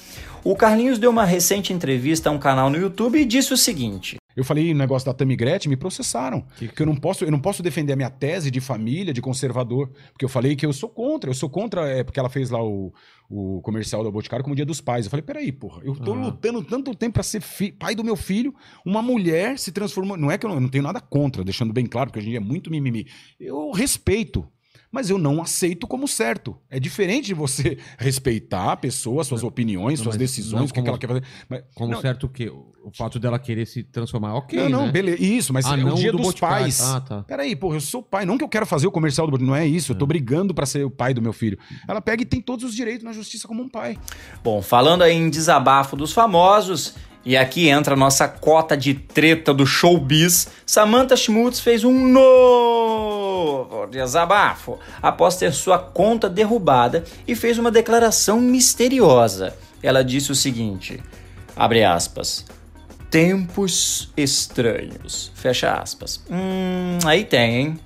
O 0.46 0.54
Carlinhos 0.54 0.96
deu 0.96 1.10
uma 1.10 1.24
recente 1.24 1.72
entrevista 1.72 2.30
a 2.30 2.32
um 2.32 2.38
canal 2.38 2.70
no 2.70 2.78
YouTube 2.78 3.18
e 3.18 3.24
disse 3.24 3.52
o 3.52 3.56
seguinte: 3.56 4.16
eu 4.36 4.44
falei 4.44 4.72
no 4.72 4.78
negócio 4.78 5.04
da 5.04 5.12
Tammy 5.12 5.34
Gretchen, 5.34 5.68
me 5.68 5.76
processaram. 5.76 6.44
Que... 6.56 6.68
que 6.68 6.82
eu 6.82 6.86
não 6.86 6.94
posso, 6.94 7.24
eu 7.24 7.32
não 7.32 7.40
posso 7.40 7.64
defender 7.64 7.94
a 7.94 7.96
minha 7.96 8.08
tese 8.08 8.48
de 8.48 8.60
família, 8.60 9.12
de 9.12 9.20
conservador, 9.20 9.90
porque 10.12 10.24
eu 10.24 10.28
falei 10.28 10.54
que 10.54 10.64
eu 10.64 10.72
sou 10.72 10.88
contra, 10.88 11.28
eu 11.28 11.34
sou 11.34 11.50
contra, 11.50 11.88
é 11.88 12.04
porque 12.04 12.20
ela 12.20 12.28
fez 12.28 12.48
lá 12.48 12.62
o, 12.62 12.94
o 13.28 13.60
comercial 13.62 14.04
da 14.04 14.10
Boticário 14.10 14.44
como 14.44 14.54
Dia 14.54 14.64
dos 14.64 14.80
Pais. 14.80 15.06
Eu 15.06 15.10
falei, 15.10 15.24
peraí, 15.24 15.50
porra, 15.50 15.82
eu 15.82 15.96
tô 15.96 16.12
uhum. 16.12 16.26
lutando 16.26 16.62
tanto 16.62 16.94
tempo 16.94 17.14
para 17.14 17.24
ser 17.24 17.42
pai 17.76 17.96
do 17.96 18.04
meu 18.04 18.14
filho, 18.14 18.54
uma 18.84 19.02
mulher 19.02 19.58
se 19.58 19.72
transformou, 19.72 20.16
não 20.16 20.30
é 20.30 20.38
que 20.38 20.46
eu 20.46 20.50
não, 20.50 20.58
eu 20.58 20.60
não 20.60 20.68
tenho 20.68 20.84
nada 20.84 21.00
contra, 21.00 21.42
deixando 21.42 21.72
bem 21.72 21.86
claro, 21.86 22.08
porque 22.08 22.20
hoje 22.20 22.28
em 22.28 22.30
dia 22.30 22.38
é 22.38 22.40
muito 22.40 22.70
mimimi. 22.70 23.08
Eu 23.40 23.72
respeito, 23.72 24.46
mas 24.96 25.10
eu 25.10 25.18
não 25.18 25.42
aceito 25.42 25.86
como 25.86 26.08
certo. 26.08 26.56
É 26.70 26.80
diferente 26.80 27.26
de 27.26 27.34
você 27.34 27.76
respeitar 27.98 28.72
a 28.72 28.76
pessoa, 28.78 29.22
suas 29.24 29.44
opiniões, 29.44 29.98
não, 29.98 30.04
suas 30.04 30.16
decisões, 30.16 30.70
o 30.70 30.72
que, 30.72 30.80
como, 30.80 30.84
que, 30.84 30.88
ela 30.88 30.98
quer 30.98 31.06
fazer. 31.06 31.22
Mas, 31.50 31.64
como 31.74 31.92
não, 31.92 32.00
certo 32.00 32.24
o 32.24 32.28
quê? 32.30 32.48
O 32.48 32.90
fato 32.96 33.18
dela 33.18 33.38
querer 33.38 33.66
se 33.66 33.82
transformar, 33.82 34.34
ok. 34.36 34.58
Não, 34.58 34.68
não, 34.70 34.86
né? 34.86 34.92
beleza. 34.92 35.22
Isso, 35.22 35.52
mas 35.52 35.66
ah, 35.66 35.78
é 35.78 35.84
o 35.84 35.94
dia 35.94 36.12
do 36.12 36.16
dos 36.16 36.34
pais. 36.34 36.80
Ah, 36.80 37.00
tá. 37.02 37.22
Peraí, 37.24 37.54
porra, 37.54 37.76
eu 37.76 37.80
sou 37.82 38.02
pai. 38.02 38.24
Não 38.24 38.38
que 38.38 38.44
eu 38.44 38.48
quero 38.48 38.64
fazer 38.64 38.86
o 38.86 38.90
comercial 38.90 39.30
do 39.30 39.36
Não 39.36 39.54
é 39.54 39.66
isso. 39.66 39.92
É. 39.92 39.94
Eu 39.94 39.98
tô 39.98 40.06
é. 40.06 40.08
brigando 40.08 40.54
para 40.54 40.64
ser 40.64 40.82
o 40.86 40.90
pai 40.90 41.12
do 41.12 41.20
meu 41.20 41.34
filho. 41.34 41.58
Ela 41.86 42.00
pega 42.00 42.22
e 42.22 42.24
tem 42.24 42.40
todos 42.40 42.64
os 42.64 42.74
direitos 42.74 43.04
na 43.04 43.12
justiça 43.12 43.46
como 43.46 43.62
um 43.62 43.68
pai. 43.68 43.98
Bom, 44.42 44.62
falando 44.62 45.02
aí 45.02 45.12
em 45.14 45.28
desabafo 45.28 45.94
dos 45.94 46.12
famosos. 46.12 46.94
E 47.26 47.36
aqui 47.36 47.68
entra 47.68 47.94
a 47.94 47.96
nossa 47.96 48.28
cota 48.28 48.76
de 48.76 48.94
treta 48.94 49.52
do 49.52 49.66
showbiz. 49.66 50.46
Samantha 50.64 51.16
Schmutz 51.16 51.58
fez 51.58 51.82
um 51.82 52.06
novo 52.06 53.84
desabafo 53.88 54.78
após 55.02 55.36
ter 55.36 55.52
sua 55.52 55.76
conta 55.76 56.30
derrubada 56.30 57.02
e 57.26 57.34
fez 57.34 57.58
uma 57.58 57.72
declaração 57.72 58.40
misteriosa. 58.40 59.56
Ela 59.82 60.04
disse 60.04 60.30
o 60.30 60.36
seguinte: 60.36 61.02
abre 61.56 61.82
aspas. 61.82 62.44
Tempos 63.10 64.08
estranhos. 64.16 65.32
Fecha 65.34 65.72
aspas. 65.72 66.22
Hum, 66.30 66.98
aí 67.04 67.24
tem, 67.24 67.56
hein? 67.56 67.80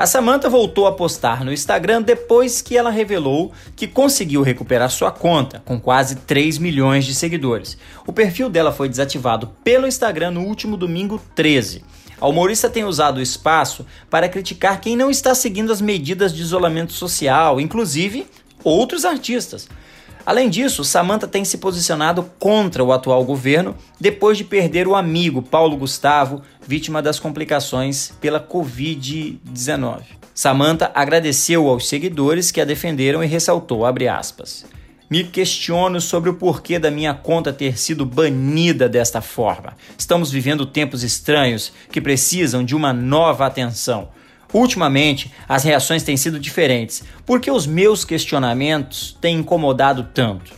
A 0.00 0.06
Samantha 0.06 0.48
voltou 0.48 0.86
a 0.86 0.92
postar 0.92 1.44
no 1.44 1.52
Instagram 1.52 2.00
depois 2.00 2.62
que 2.62 2.74
ela 2.74 2.88
revelou 2.88 3.52
que 3.76 3.86
conseguiu 3.86 4.40
recuperar 4.40 4.90
sua 4.90 5.10
conta, 5.10 5.60
com 5.62 5.78
quase 5.78 6.16
3 6.16 6.56
milhões 6.56 7.04
de 7.04 7.14
seguidores. 7.14 7.76
O 8.06 8.10
perfil 8.10 8.48
dela 8.48 8.72
foi 8.72 8.88
desativado 8.88 9.48
pelo 9.62 9.86
Instagram 9.86 10.30
no 10.30 10.40
último 10.40 10.78
domingo 10.78 11.20
13. 11.34 11.84
A 12.18 12.26
humorista 12.26 12.70
tem 12.70 12.82
usado 12.82 13.18
o 13.18 13.22
espaço 13.22 13.84
para 14.08 14.26
criticar 14.26 14.80
quem 14.80 14.96
não 14.96 15.10
está 15.10 15.34
seguindo 15.34 15.70
as 15.70 15.82
medidas 15.82 16.32
de 16.32 16.40
isolamento 16.40 16.94
social, 16.94 17.60
inclusive 17.60 18.26
outros 18.64 19.04
artistas. 19.04 19.68
Além 20.24 20.48
disso, 20.48 20.84
Samantha 20.84 21.26
tem 21.26 21.44
se 21.44 21.58
posicionado 21.58 22.30
contra 22.38 22.84
o 22.84 22.92
atual 22.92 23.24
governo 23.24 23.74
depois 23.98 24.36
de 24.36 24.44
perder 24.44 24.86
o 24.86 24.94
amigo 24.94 25.42
Paulo 25.42 25.76
Gustavo, 25.76 26.42
vítima 26.66 27.00
das 27.00 27.18
complicações 27.18 28.12
pela 28.20 28.40
Covid-19. 28.40 30.02
Samantha 30.34 30.90
agradeceu 30.94 31.68
aos 31.68 31.88
seguidores 31.88 32.50
que 32.50 32.60
a 32.60 32.64
defenderam 32.64 33.22
e 33.22 33.26
ressaltou, 33.26 33.82
aspas, 33.84 34.64
me 35.10 35.24
questiono 35.24 36.00
sobre 36.00 36.30
o 36.30 36.34
porquê 36.34 36.78
da 36.78 36.90
minha 36.90 37.12
conta 37.12 37.52
ter 37.52 37.76
sido 37.76 38.06
banida 38.06 38.88
desta 38.88 39.20
forma. 39.20 39.76
Estamos 39.98 40.30
vivendo 40.30 40.64
tempos 40.64 41.02
estranhos 41.02 41.72
que 41.90 42.00
precisam 42.00 42.64
de 42.64 42.76
uma 42.76 42.92
nova 42.92 43.44
atenção. 43.44 44.08
Ultimamente, 44.52 45.32
as 45.48 45.64
reações 45.64 46.02
têm 46.02 46.16
sido 46.16 46.40
diferentes, 46.40 47.04
porque 47.24 47.50
os 47.50 47.66
meus 47.66 48.04
questionamentos 48.04 49.16
têm 49.20 49.38
incomodado 49.38 50.08
tanto. 50.12 50.52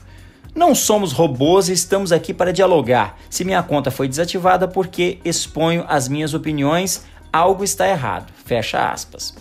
Não 0.54 0.75
somos 0.75 1.12
robôs 1.12 1.68
e 1.68 1.72
estamos 1.72 2.12
aqui 2.12 2.34
para 2.34 2.52
dialogar. 2.52 3.18
Se 3.30 3.44
minha 3.44 3.62
conta 3.62 3.90
foi 3.90 4.06
desativada 4.06 4.68
porque 4.68 5.18
exponho 5.25 5.84
as 5.88 6.08
minhas 6.08 6.34
opiniões, 6.34 7.04
algo 7.32 7.64
está 7.64 7.88
errado. 7.88 8.30
Fecha 8.44 8.90
aspas. 8.90 9.34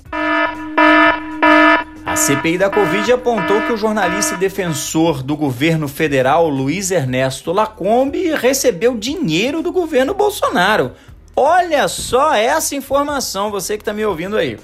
A 2.05 2.15
CPI 2.15 2.57
da 2.57 2.69
Covid 2.69 3.11
apontou 3.11 3.61
que 3.61 3.71
o 3.71 3.77
jornalista 3.77 4.35
e 4.35 4.37
defensor 4.37 5.21
do 5.21 5.35
governo 5.35 5.87
federal 5.87 6.49
Luiz 6.49 6.91
Ernesto 6.91 7.51
Lacombe 7.51 8.33
recebeu 8.35 8.97
dinheiro 8.97 9.61
do 9.61 9.71
governo 9.71 10.13
Bolsonaro 10.13 10.91
Olha 11.35 11.87
só 11.87 12.33
essa 12.33 12.75
informação, 12.75 13.49
você 13.49 13.77
que 13.77 13.81
está 13.81 13.93
me 13.93 14.05
ouvindo 14.05 14.37
aí. 14.37 14.57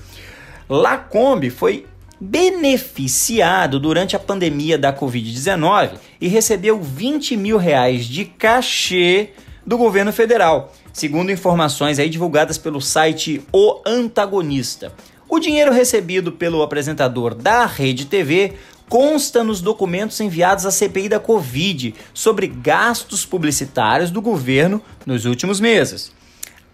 Lacombe 0.69 1.49
foi 1.49 1.85
beneficiado 2.19 3.79
durante 3.79 4.15
a 4.15 4.19
pandemia 4.19 4.77
da 4.77 4.91
Covid-19 4.91 5.91
e 6.19 6.27
recebeu 6.27 6.81
20 6.81 7.37
mil 7.37 7.57
reais 7.57 8.05
de 8.05 8.25
cachê 8.25 9.29
do 9.65 9.77
governo 9.77 10.11
federal, 10.11 10.73
segundo 10.91 11.31
informações 11.31 11.99
aí 11.99 12.09
divulgadas 12.09 12.57
pelo 12.57 12.81
site 12.81 13.41
O 13.51 13.81
Antagonista. 13.85 14.91
O 15.29 15.39
dinheiro 15.39 15.71
recebido 15.71 16.31
pelo 16.31 16.61
apresentador 16.61 17.35
da 17.35 17.65
Rede 17.65 18.05
TV 18.05 18.53
consta 18.89 19.43
nos 19.43 19.61
documentos 19.61 20.19
enviados 20.21 20.65
à 20.65 20.71
CPI 20.71 21.09
da 21.09 21.19
Covid 21.19 21.93
sobre 22.13 22.47
gastos 22.47 23.25
publicitários 23.25 24.09
do 24.09 24.21
governo 24.21 24.81
nos 25.05 25.25
últimos 25.25 25.59
meses. 25.59 26.16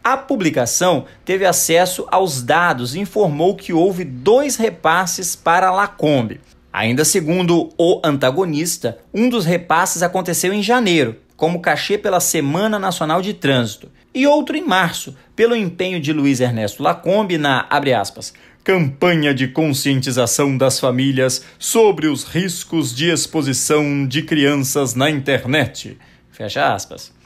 A 0.03 0.17
publicação 0.17 1.05
teve 1.24 1.45
acesso 1.45 2.05
aos 2.12 2.43
dados 2.43 2.93
e 2.93 3.00
informou 3.00 3.55
que 3.55 3.72
houve 3.72 4.03
dois 4.03 4.57
repasses 4.57 5.33
para 5.33 5.69
a 5.69 5.72
Lacombe. 5.72 6.41
Ainda 6.74 7.05
segundo 7.05 7.69
o 7.77 8.01
antagonista, 8.03 8.98
um 9.13 9.29
dos 9.29 9.45
repasses 9.45 10.03
aconteceu 10.03 10.51
em 10.51 10.62
janeiro, 10.62 11.15
como 11.38 11.62
cachê 11.62 11.98
pela 11.98 12.19
Semana 12.19 12.77
Nacional 12.77 13.22
de 13.22 13.33
Trânsito, 13.33 13.89
e 14.13 14.27
outro 14.27 14.57
em 14.57 14.65
março, 14.65 15.15
pelo 15.38 15.55
empenho 15.55 16.01
de 16.01 16.12
Luiz 16.12 16.41
Ernesto 16.41 16.83
Lacombe 16.83 17.38
na, 17.38 17.65
aspas, 17.98 18.33
campanha 18.62 19.33
de 19.33 19.48
conscientização 19.48 20.57
das 20.57 20.81
famílias 20.81 21.45
sobre 21.57 22.07
os 22.07 22.25
riscos 22.25 22.93
de 22.93 23.10
exposição 23.10 24.05
de 24.05 24.22
crianças 24.22 24.95
na 24.95 25.10
internet. 25.10 25.98
Fecha 26.29 26.74
aspas. 26.74 27.23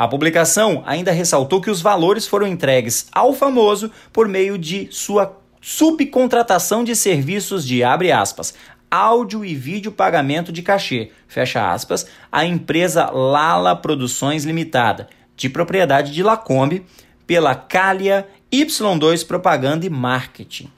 A 0.00 0.08
publicação 0.08 0.82
ainda 0.86 1.12
ressaltou 1.12 1.60
que 1.60 1.70
os 1.70 1.82
valores 1.82 2.26
foram 2.26 2.46
entregues 2.46 3.06
ao 3.12 3.34
famoso 3.34 3.90
por 4.10 4.26
meio 4.26 4.56
de 4.56 4.88
sua 4.90 5.38
subcontratação 5.60 6.82
de 6.82 6.96
serviços 6.96 7.66
de 7.66 7.84
abre 7.84 8.10
aspas, 8.10 8.54
áudio 8.90 9.44
e 9.44 9.54
vídeo 9.54 9.92
pagamento 9.92 10.50
de 10.50 10.62
cachê, 10.62 11.10
fecha 11.28 11.70
aspas, 11.70 12.06
a 12.32 12.46
empresa 12.46 13.10
Lala 13.10 13.76
Produções 13.76 14.46
Limitada, 14.46 15.06
de 15.36 15.50
propriedade 15.50 16.12
de 16.12 16.22
Lacombe, 16.22 16.86
pela 17.26 17.54
Calia 17.54 18.26
Y2 18.50 19.26
Propaganda 19.26 19.84
e 19.84 19.90
Marketing. 19.90 20.70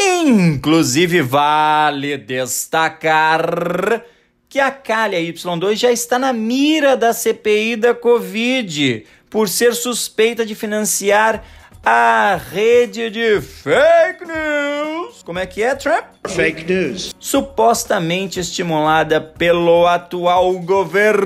Inclusive, 0.00 1.20
vale 1.20 2.16
destacar 2.16 4.02
que 4.48 4.60
a 4.60 4.70
Calha 4.70 5.18
Y2 5.18 5.74
já 5.76 5.90
está 5.90 6.18
na 6.18 6.32
mira 6.32 6.96
da 6.96 7.12
CPI 7.12 7.76
da 7.76 7.94
Covid 7.94 9.04
por 9.28 9.48
ser 9.48 9.74
suspeita 9.74 10.46
de 10.46 10.54
financiar 10.54 11.44
a 11.84 12.40
rede 12.50 13.10
de 13.10 13.40
fake 13.40 14.24
news. 14.24 15.22
Como 15.24 15.38
é 15.38 15.46
que 15.46 15.62
é, 15.62 15.74
Trump? 15.74 16.04
Fake 16.26 16.64
news. 16.64 17.14
Supostamente 17.18 18.40
estimulada 18.40 19.20
pelo 19.20 19.86
atual 19.86 20.52
governo. 20.60 21.16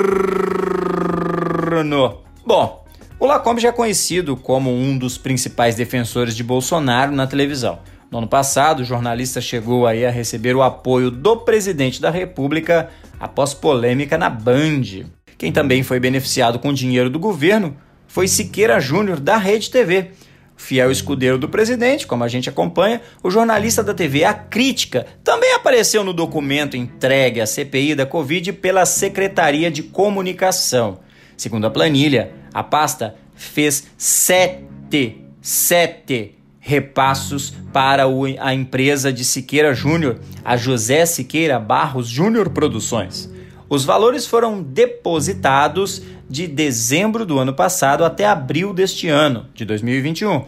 Bom, 2.44 2.84
o 3.18 3.26
Lacombe 3.26 3.60
já 3.60 3.68
é 3.68 3.72
conhecido 3.72 4.36
como 4.36 4.70
um 4.70 4.98
dos 4.98 5.16
principais 5.18 5.74
defensores 5.74 6.34
de 6.34 6.42
Bolsonaro 6.42 7.12
na 7.12 7.26
televisão. 7.26 7.78
No 8.10 8.18
ano 8.18 8.26
passado, 8.26 8.80
o 8.80 8.84
jornalista 8.84 9.40
chegou 9.40 9.86
aí 9.86 10.04
a 10.04 10.10
receber 10.10 10.56
o 10.56 10.62
apoio 10.62 11.10
do 11.10 11.36
presidente 11.36 12.02
da 12.02 12.10
República 12.10 12.90
após 13.20 13.52
polêmica 13.52 14.16
na 14.16 14.30
Band. 14.30 15.04
Quem 15.36 15.52
também 15.52 15.82
foi 15.82 16.00
beneficiado 16.00 16.58
com 16.58 16.72
dinheiro 16.72 17.10
do 17.10 17.18
governo 17.18 17.76
foi 18.08 18.26
Siqueira 18.26 18.80
Júnior 18.80 19.20
da 19.20 19.36
Rede 19.36 19.70
TV. 19.70 20.12
Fiel 20.56 20.90
escudeiro 20.90 21.38
do 21.38 21.48
presidente, 21.48 22.06
como 22.06 22.24
a 22.24 22.28
gente 22.28 22.48
acompanha, 22.48 23.00
o 23.22 23.30
jornalista 23.30 23.82
da 23.82 23.94
TV 23.94 24.24
A 24.24 24.34
Crítica 24.34 25.06
também 25.24 25.54
apareceu 25.54 26.02
no 26.04 26.12
documento 26.12 26.76
entregue 26.76 27.40
à 27.40 27.46
CPI 27.46 27.94
da 27.94 28.04
Covid 28.04 28.52
pela 28.54 28.84
Secretaria 28.84 29.70
de 29.70 29.82
Comunicação. 29.82 31.00
Segundo 31.36 31.66
a 31.66 31.70
planilha, 31.70 32.32
a 32.52 32.62
pasta 32.62 33.14
fez 33.34 33.86
sete, 33.96 35.24
sete 35.40 36.39
repassos 36.60 37.54
para 37.72 38.04
a 38.38 38.54
empresa 38.54 39.10
de 39.10 39.24
Siqueira 39.24 39.74
Júnior, 39.74 40.20
a 40.44 40.56
José 40.56 41.06
Siqueira 41.06 41.58
Barros 41.58 42.06
Júnior 42.06 42.50
Produções. 42.50 43.30
Os 43.68 43.84
valores 43.84 44.26
foram 44.26 44.62
depositados 44.62 46.02
de 46.28 46.46
dezembro 46.46 47.24
do 47.24 47.38
ano 47.38 47.54
passado 47.54 48.04
até 48.04 48.26
abril 48.26 48.74
deste 48.74 49.08
ano, 49.08 49.48
de 49.54 49.64
2021, 49.64 50.44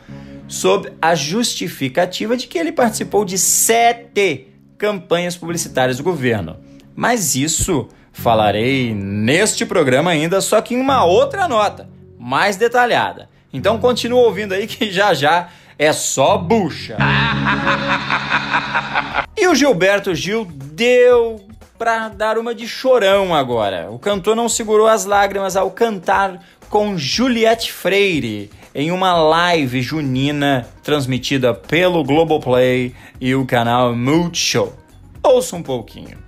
sob 0.47 0.93
a 1.01 1.15
justificativa 1.15 2.37
de 2.37 2.47
que 2.47 2.59
ele 2.59 2.73
participou 2.73 3.25
de 3.25 3.39
sete 3.39 4.49
campanhas 4.77 5.37
publicitárias 5.37 5.97
do 5.97 6.03
governo. 6.03 6.57
Mas 6.95 7.35
isso 7.35 7.89
falarei 8.13 8.93
neste 8.93 9.65
programa 9.65 10.11
ainda, 10.11 10.41
só 10.41 10.61
que 10.61 10.75
em 10.75 10.81
uma 10.81 11.05
outra 11.05 11.49
nota, 11.49 11.89
mais 12.19 12.57
detalhada. 12.57 13.29
Então 13.53 13.79
continua 13.79 14.23
ouvindo 14.23 14.53
aí 14.53 14.67
que 14.67 14.91
já 14.91 15.15
já 15.15 15.49
é 15.83 15.93
só 15.93 16.39
bucha. 16.39 16.97
e 19.37 19.49
o 19.49 19.55
Gilberto 19.55 20.15
Gil 20.15 20.45
deu 20.45 21.45
para 21.77 22.09
dar 22.09 22.39
uma 22.39 22.55
de 22.55 22.69
chorão 22.69 23.35
agora. 23.35 23.91
O 23.91 23.99
cantor 23.99 24.37
não 24.37 24.49
segurou 24.49 24.87
as 24.87 25.05
lágrimas 25.05 25.57
ao 25.57 25.73
cantar 25.73 26.41
com 26.71 26.97
Juliette 26.97 27.73
Freire 27.73 28.49
em 28.73 28.93
uma 28.93 29.15
live 29.15 29.83
junina 29.83 30.69
transmitida 30.85 31.53
pelo 31.53 32.05
Globoplay 32.05 32.95
e 33.21 33.35
o 33.35 33.45
canal 33.45 33.97
Multishow. 33.97 34.73
Ouça 35.21 35.57
um 35.57 35.65
pouquinho. 35.65 36.23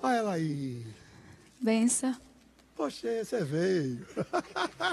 Olha 0.00 0.16
ela 0.16 0.34
aí. 0.34 0.86
Benção. 1.60 2.14
Poxa, 2.76 3.24
você 3.24 3.42
veio. 3.42 4.06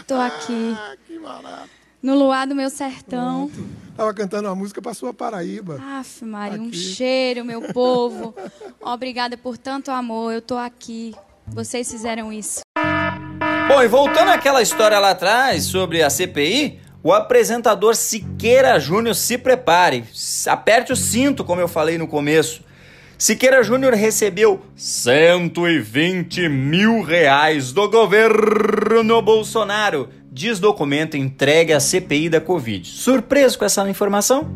Tô 0.08 0.16
aqui. 0.16 0.76
que 1.06 1.20
maravilha. 1.20 1.83
No 2.04 2.16
luar 2.16 2.46
do 2.46 2.54
meu 2.54 2.70
sertão. 2.70 3.50
Pronto. 3.50 3.66
Tava 3.96 4.14
cantando 4.14 4.50
uma 4.50 4.56
música 4.56 4.82
para 4.82 4.94
sua 4.94 5.14
Paraíba. 5.14 5.80
Aff, 6.00 6.26
Maria, 6.26 6.62
um 6.62 6.68
Aqui. 6.68 6.76
cheiro, 6.78 7.46
meu 7.46 7.62
povo. 7.74 8.36
Obrigada 8.82 9.38
por 9.38 9.58
tanto 9.58 9.90
amor. 9.90 10.34
Eu 10.34 10.42
tô 10.42 10.58
aqui. 10.58 11.16
Vocês 11.48 11.90
fizeram 11.90 12.34
isso. 12.34 12.60
Bom, 13.70 13.82
e 13.82 13.88
voltando 13.88 14.30
àquela 14.32 14.62
história 14.62 15.00
lá 15.00 15.12
atrás 15.12 15.64
sobre 15.64 16.04
a 16.04 16.10
CPI, 16.10 16.80
o 17.02 17.14
apresentador 17.14 17.96
Siqueira 17.96 18.78
Júnior 18.80 19.16
se 19.16 19.38
prepare, 19.38 20.04
aperte 20.48 20.92
o 20.92 20.96
cinto, 20.96 21.44
como 21.46 21.62
eu 21.62 21.68
falei 21.68 21.98
no 21.98 22.08
começo. 22.08 22.62
Siqueira 23.18 23.64
Júnior 23.64 23.94
recebeu 23.94 24.62
120 24.76 26.50
mil 26.50 27.02
reais 27.04 27.72
do 27.72 27.90
governo 27.90 29.22
Bolsonaro, 29.22 30.10
diz 30.34 30.60
documento 30.60 31.16
entregue 31.16 31.74
à 31.74 31.80
CPI 31.80 32.28
da 32.28 32.42
Covid. 32.42 32.90
Surpreso 32.90 33.58
com 33.60 33.66
essa 33.66 33.88
informação? 33.88 34.50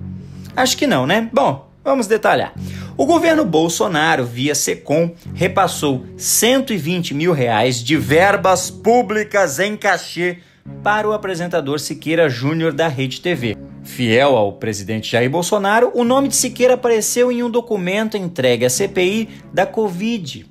Acho 0.55 0.75
que 0.75 0.87
não, 0.87 1.05
né? 1.05 1.29
Bom, 1.31 1.69
vamos 1.83 2.07
detalhar. 2.07 2.53
O 2.97 3.05
governo 3.05 3.45
Bolsonaro, 3.45 4.25
via 4.25 4.55
Secom, 4.55 5.11
repassou 5.35 6.03
120 6.17 7.13
mil 7.13 7.31
reais 7.31 7.83
de 7.83 7.95
verbas 7.95 8.71
públicas 8.71 9.59
em 9.59 9.77
cachê 9.77 10.39
para 10.81 11.07
o 11.07 11.13
apresentador 11.13 11.79
Siqueira 11.79 12.27
Júnior 12.27 12.73
da 12.73 12.87
Rede 12.87 13.21
TV. 13.21 13.55
Fiel 13.83 14.35
ao 14.35 14.53
presidente 14.53 15.11
Jair 15.11 15.29
Bolsonaro, 15.29 15.91
o 15.93 16.03
nome 16.03 16.27
de 16.27 16.35
Siqueira 16.35 16.73
apareceu 16.73 17.31
em 17.31 17.43
um 17.43 17.51
documento 17.51 18.17
entregue 18.17 18.65
à 18.65 18.69
CPI 18.69 19.29
da 19.53 19.65
Covid, 19.65 20.45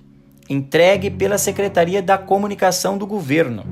entregue 0.49 1.11
pela 1.11 1.37
Secretaria 1.37 2.01
da 2.01 2.17
Comunicação 2.17 2.97
do 2.97 3.07
governo. 3.07 3.65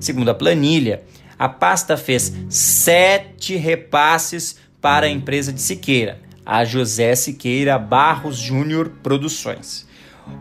Segundo 0.00 0.30
a 0.30 0.34
planilha, 0.34 1.02
a 1.38 1.48
pasta 1.48 1.96
fez 1.96 2.32
sete 2.48 3.56
repasses 3.56 4.56
para 4.80 5.06
a 5.06 5.10
empresa 5.10 5.52
de 5.52 5.60
Siqueira, 5.60 6.20
a 6.44 6.64
José 6.64 7.14
Siqueira 7.14 7.78
Barros 7.78 8.38
Júnior 8.38 8.90
Produções. 9.02 9.86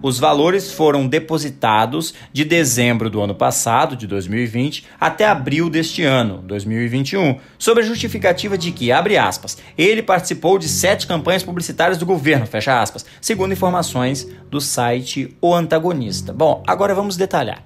Os 0.01 0.19
valores 0.19 0.71
foram 0.71 1.07
depositados 1.07 2.13
de 2.31 2.43
dezembro 2.43 3.09
do 3.09 3.21
ano 3.21 3.33
passado, 3.33 3.95
de 3.95 4.05
2020, 4.05 4.85
até 4.99 5.25
abril 5.25 5.69
deste 5.69 6.03
ano, 6.03 6.43
2021, 6.45 7.39
sob 7.57 7.81
a 7.81 7.83
justificativa 7.83 8.57
de 8.57 8.71
que, 8.71 8.91
abre 8.91 9.17
aspas, 9.17 9.57
ele 9.77 10.03
participou 10.03 10.59
de 10.59 10.67
sete 10.67 11.07
campanhas 11.07 11.43
publicitárias 11.43 11.97
do 11.97 12.05
governo, 12.05 12.45
fecha 12.45 12.79
aspas, 12.81 13.05
segundo 13.21 13.53
informações 13.53 14.27
do 14.51 14.59
site 14.59 15.35
O 15.41 15.55
Antagonista. 15.55 16.33
Bom, 16.33 16.63
agora 16.67 16.93
vamos 16.93 17.17
detalhar. 17.17 17.63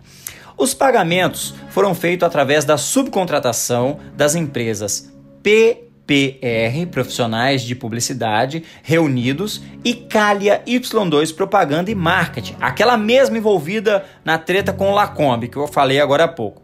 Os 0.57 0.73
pagamentos 0.73 1.53
foram 1.69 1.95
feitos 1.95 2.25
através 2.25 2.65
da 2.65 2.77
subcontratação 2.77 3.99
das 4.15 4.35
empresas 4.35 5.11
PPR, 5.41 6.85
Profissionais 6.91 7.63
de 7.63 7.75
Publicidade, 7.75 8.63
Reunidos, 8.83 9.61
e 9.83 9.93
Calia 9.93 10.61
Y2 10.67 11.33
Propaganda 11.35 11.89
e 11.89 11.95
Marketing, 11.95 12.55
aquela 12.61 12.97
mesma 12.97 13.37
envolvida 13.37 14.05
na 14.23 14.37
treta 14.37 14.71
com 14.71 14.91
o 14.91 14.95
Lacombe, 14.95 15.47
que 15.47 15.57
eu 15.57 15.67
falei 15.67 15.99
agora 15.99 16.25
há 16.25 16.27
pouco. 16.27 16.61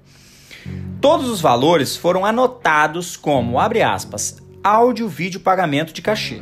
Todos 0.99 1.29
os 1.29 1.39
valores 1.39 1.95
foram 1.95 2.25
anotados 2.25 3.15
como, 3.15 3.59
abre 3.59 3.81
aspas, 3.81 4.37
áudio, 4.63 5.07
vídeo, 5.07 5.39
pagamento 5.39 5.93
de 5.93 6.01
cachê. 6.01 6.41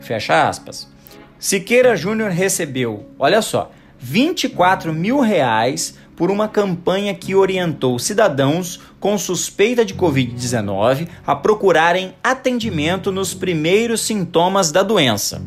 Fecha 0.00 0.48
aspas. 0.48 0.88
Siqueira 1.38 1.96
Júnior 1.96 2.30
recebeu, 2.30 3.08
olha 3.18 3.42
só, 3.42 3.70
24 3.98 4.92
mil 4.92 5.20
reais 5.20 5.98
por 6.16 6.30
uma 6.30 6.48
campanha 6.48 7.14
que 7.14 7.34
orientou 7.34 7.98
cidadãos 7.98 8.80
com 9.00 9.18
suspeita 9.18 9.84
de 9.84 9.94
Covid-19 9.94 11.08
a 11.26 11.34
procurarem 11.34 12.14
atendimento 12.22 13.10
nos 13.10 13.34
primeiros 13.34 14.00
sintomas 14.00 14.70
da 14.70 14.82
doença. 14.82 15.42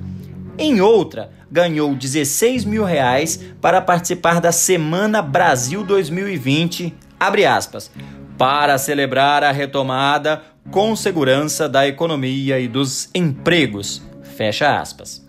Em 0.58 0.82
outra, 0.82 1.32
ganhou 1.52 1.96
16 1.96 2.66
mil 2.66 2.84
reais 2.84 3.40
para 3.62 3.82
participar 3.82 4.42
da 4.42 4.52
Semana 4.52 5.22
Brasil 5.22 5.84
2020, 5.84 6.94
abre 7.20 7.46
aspas, 7.46 7.92
para 8.38 8.78
celebrar 8.78 9.44
a 9.44 9.52
retomada 9.52 10.42
com 10.70 10.96
segurança 10.96 11.70
da 11.70 11.88
economia 11.88 12.60
e 12.60 12.68
dos 12.68 13.10
empregos, 13.16 14.02
fecha 14.36 14.80
aspas. 14.80 15.26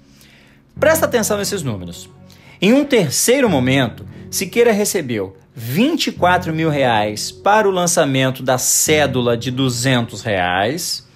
Presta 0.79 1.07
atenção 1.07 1.39
nesses 1.39 1.63
números. 1.63 2.18
Em 2.61 2.73
um 2.73 2.85
terceiro 2.85 3.49
momento, 3.49 4.05
Siqueira 4.29 4.73
recebeu 4.73 5.37
24 5.55 6.53
mil 6.53 6.69
reais 6.69 7.31
para 7.31 7.69
o 7.69 7.71
lançamento 7.71 8.43
da 8.43 8.59
cédula 8.59 9.37
de 9.37 9.53
200 9.53 10.23
reais, 10.23 11.07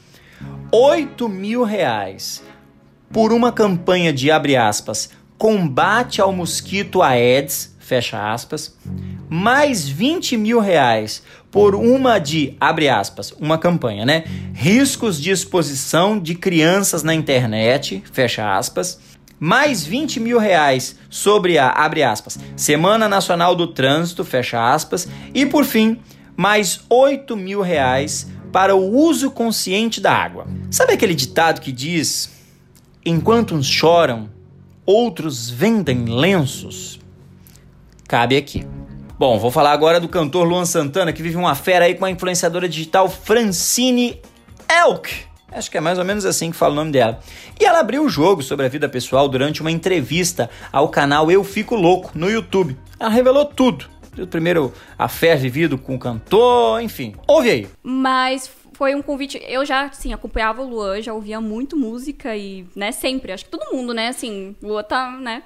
8 0.71 1.29
mil 1.29 1.65
reais 1.65 2.45
por 3.13 3.33
uma 3.33 3.51
campanha 3.51 4.13
de, 4.13 4.31
abre 4.31 4.55
aspas, 4.57 5.11
combate 5.37 6.21
ao 6.21 6.33
mosquito 6.33 7.03
Aedes, 7.03 7.75
fecha 7.81 8.33
aspas, 8.33 8.79
mais 9.29 9.89
20 9.89 10.37
mil 10.37 10.61
reais 10.61 11.25
por 11.51 11.75
uma 11.75 12.21
de, 12.21 12.57
abre 12.61 12.89
aspas, 12.89 13.33
uma 13.33 13.59
campanha, 13.59 14.07
né? 14.07 14.25
Riscos 14.55 15.21
de 15.21 15.33
exposição 15.33 16.21
de 16.21 16.37
crianças 16.37 17.03
na 17.03 17.13
internet, 17.13 18.03
fecha 18.13 18.57
aspas, 18.57 18.99
mais 19.45 19.85
20 19.85 20.21
mil 20.21 20.39
reais 20.39 20.97
sobre 21.11 21.59
a, 21.59 21.69
abre 21.69 22.05
aspas, 22.05 22.39
Semana 22.55 23.09
Nacional 23.09 23.57
do 23.57 23.67
Trânsito, 23.67 24.25
fecha 24.25 24.73
aspas, 24.73 25.09
e 25.35 25.45
por 25.45 25.65
fim, 25.65 25.99
mais 26.37 26.79
8 26.89 27.37
mil 27.37 27.61
reais 27.61 28.31
para 28.53 28.77
o 28.77 28.89
uso 28.97 29.33
consciente 29.33 30.01
da 30.01 30.13
água. 30.13 30.47
Sabe 30.71 30.93
aquele 30.93 31.13
ditado 31.13 31.61
que 31.61 31.73
diz: 31.73 32.31
enquanto 33.05 33.57
uns 33.57 33.67
choram, 33.67 34.31
outros 34.87 35.51
vendem 35.51 36.05
lenços? 36.05 37.01
cabe 38.07 38.37
aqui. 38.37 38.65
Bom, 39.19 39.41
vou 39.41 39.51
falar 39.51 39.73
agora 39.73 39.99
do 39.99 40.07
cantor 40.07 40.47
Luan 40.47 40.67
Santana, 40.67 41.13
que 41.13 41.23
vive 41.23 41.37
uma 41.37 41.57
fera 41.57 41.87
aí 41.87 41.97
com 41.97 42.05
a 42.05 42.11
influenciadora 42.11 42.69
digital 42.69 43.09
Francine 43.09 44.21
Elk. 44.71 45.32
Acho 45.55 45.71
que 45.71 45.77
é 45.77 45.81
mais 45.81 45.99
ou 45.99 46.05
menos 46.05 46.25
assim 46.25 46.51
que 46.51 46.57
fala 46.57 46.73
o 46.73 46.77
nome 46.77 46.93
dela. 46.93 47.21
E 47.61 47.65
ela 47.65 47.81
abriu 47.81 48.05
o 48.05 48.09
jogo 48.09 48.43
sobre 48.43 48.67
a 48.67 48.69
vida 48.69 48.89
pessoal 48.89 49.29
durante 49.29 49.61
uma 49.61 49.71
entrevista 49.71 50.51
ao 50.73 50.89
canal 50.89 51.31
Eu 51.31 51.45
Fico 51.45 51.75
Louco 51.75 52.11
no 52.15 52.31
YouTube. 52.31 52.77
Ela 52.99 53.11
revelou 53.11 53.45
tudo. 53.45 53.91
Primeiro, 54.31 54.73
a 54.99 55.09
fé 55.09 55.37
vivido 55.37 55.79
com 55.79 55.95
o 55.95 55.99
cantor, 55.99 56.83
enfim. 56.83 57.15
Ouve 57.27 57.51
aí. 57.51 57.69
Mas 57.83 58.51
foi 58.75 58.95
um 58.95 59.03
convite. 59.03 59.41
Eu 59.47 59.65
já, 59.65 59.85
assim, 59.85 60.13
acompanhava 60.13 60.63
o 60.63 60.69
Luan, 60.69 61.01
já 61.01 61.15
ouvia 61.15 61.41
muito 61.41 61.77
música 61.77 62.37
e, 62.37 62.67
né, 62.75 62.93
sempre. 62.93 63.33
Acho 63.33 63.45
que 63.45 63.51
todo 63.51 63.75
mundo, 63.75 63.95
né, 63.95 64.09
assim, 64.09 64.57
o 64.63 64.69
Luan 64.69 64.83
tá, 64.83 65.11
né. 65.13 65.43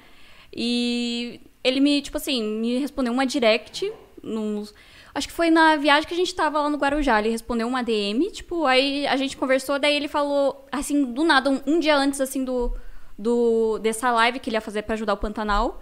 E 0.53 1.39
ele 1.63 1.79
me, 1.79 2.01
tipo 2.01 2.17
assim, 2.17 2.43
me 2.43 2.79
respondeu 2.79 3.13
uma 3.13 3.25
direct 3.25 3.91
nos. 4.23 4.73
Acho 5.17 5.29
que 5.29 5.33
foi 5.33 5.49
na 5.49 5.75
viagem 5.77 6.07
que 6.07 6.13
a 6.13 6.17
gente 6.17 6.35
tava 6.35 6.61
lá 6.61 6.69
no 6.69 6.77
Guarujá. 6.77 7.17
Ele 7.17 7.29
respondeu 7.29 7.67
uma 7.67 7.81
DM, 7.81 8.29
tipo, 8.29 8.67
aí 8.67 9.07
a 9.07 9.17
gente 9.17 9.35
conversou, 9.35 9.79
daí 9.79 9.95
ele 9.95 10.07
falou, 10.07 10.67
assim, 10.71 11.11
do 11.11 11.23
nada, 11.23 11.49
um, 11.49 11.59
um 11.65 11.79
dia 11.79 11.97
antes, 11.97 12.21
assim, 12.21 12.45
do, 12.45 12.71
do 13.17 13.79
dessa 13.79 14.11
live 14.11 14.39
que 14.39 14.47
ele 14.47 14.57
ia 14.57 14.61
fazer 14.61 14.83
para 14.83 14.93
ajudar 14.93 15.15
o 15.15 15.17
Pantanal. 15.17 15.81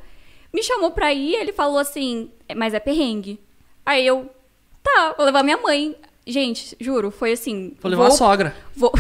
Me 0.53 0.63
chamou 0.63 0.91
pra 0.91 1.13
ir, 1.13 1.33
ele 1.33 1.51
falou 1.51 1.77
assim, 1.77 2.31
mas 2.55 2.73
é 2.73 2.79
perrengue. 2.79 3.37
Aí 3.85 4.07
eu, 4.07 4.29
tá, 4.81 5.13
vou 5.17 5.25
levar 5.25 5.43
minha 5.43 5.57
mãe. 5.57 5.97
Gente, 6.25 6.73
juro, 6.79 7.11
foi 7.11 7.33
assim. 7.33 7.75
Vou 7.81 7.89
levar 7.89 8.05
vou, 8.05 8.13
a 8.13 8.15
sogra. 8.15 8.55
Vou, 8.73 8.93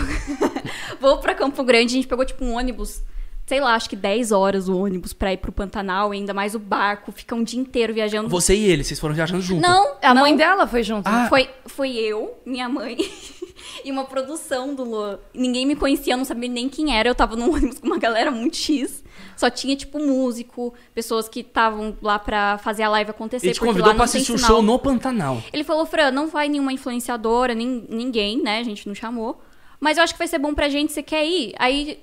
vou 0.99 1.17
pra 1.19 1.33
Campo 1.33 1.63
Grande, 1.63 1.93
a 1.93 1.95
gente 1.95 2.09
pegou 2.09 2.25
tipo 2.25 2.43
um 2.43 2.57
ônibus 2.57 3.01
sei 3.45 3.59
lá, 3.59 3.75
acho 3.75 3.89
que 3.89 3.95
10 3.95 4.31
horas 4.31 4.67
o 4.67 4.77
ônibus 4.77 5.13
pra 5.13 5.31
ir 5.31 5.37
pro 5.37 5.51
Pantanal, 5.51 6.11
ainda 6.11 6.33
mais 6.33 6.55
o 6.55 6.59
barco, 6.59 7.11
fica 7.11 7.35
um 7.35 7.43
dia 7.43 7.59
inteiro 7.59 7.93
viajando. 7.93 8.27
Você 8.27 8.55
e 8.55 8.65
ele, 8.65 8.83
vocês 8.83 8.99
foram 8.99 9.13
viajando 9.13 9.41
junto? 9.41 9.61
Não, 9.61 9.95
a 10.01 10.13
não. 10.13 10.21
mãe 10.21 10.35
dela 10.35 10.65
foi 10.65 10.81
junto. 10.81 11.07
Ah. 11.07 11.27
Foi, 11.29 11.49
foi 11.65 11.91
eu, 11.91 12.39
minha 12.45 12.67
mãe 12.67 12.97
e 13.85 13.91
uma 13.91 14.05
produção 14.05 14.73
do 14.73 14.83
Luan. 14.83 15.19
Ninguém 15.33 15.65
me 15.65 15.75
conhecia, 15.75 16.17
não 16.17 16.25
sabia 16.25 16.49
nem 16.49 16.67
quem 16.67 16.97
era. 16.97 17.07
Eu 17.07 17.13
tava 17.13 17.35
num 17.35 17.53
ônibus 17.53 17.79
com 17.79 17.85
uma 17.85 17.99
galera 17.99 18.31
muito 18.31 18.57
X. 18.57 19.03
Só 19.37 19.49
tinha, 19.49 19.75
tipo, 19.75 19.99
músico, 19.99 20.73
pessoas 20.93 21.29
que 21.29 21.41
estavam 21.41 21.95
lá 22.01 22.17
pra 22.17 22.57
fazer 22.57 22.83
a 22.83 22.89
live 22.89 23.11
acontecer. 23.11 23.47
Ele 23.47 23.53
te 23.53 23.59
convidou 23.59 23.93
pra 23.93 24.05
assistir 24.05 24.33
um 24.33 24.37
show 24.37 24.61
no 24.61 24.79
Pantanal. 24.79 25.43
Ele 25.53 25.63
falou, 25.63 25.85
Fran, 25.85 26.09
não 26.09 26.27
vai 26.27 26.49
nenhuma 26.49 26.73
influenciadora, 26.73 27.53
nem 27.53 27.85
ninguém, 27.89 28.41
né? 28.41 28.59
A 28.59 28.63
gente 28.63 28.87
não 28.87 28.95
chamou. 28.95 29.39
Mas 29.79 29.97
eu 29.97 30.03
acho 30.03 30.13
que 30.13 30.17
vai 30.17 30.27
ser 30.27 30.39
bom 30.39 30.53
pra 30.53 30.69
gente, 30.69 30.93
você 30.93 31.03
quer 31.03 31.25
ir? 31.25 31.53
Aí 31.59 31.99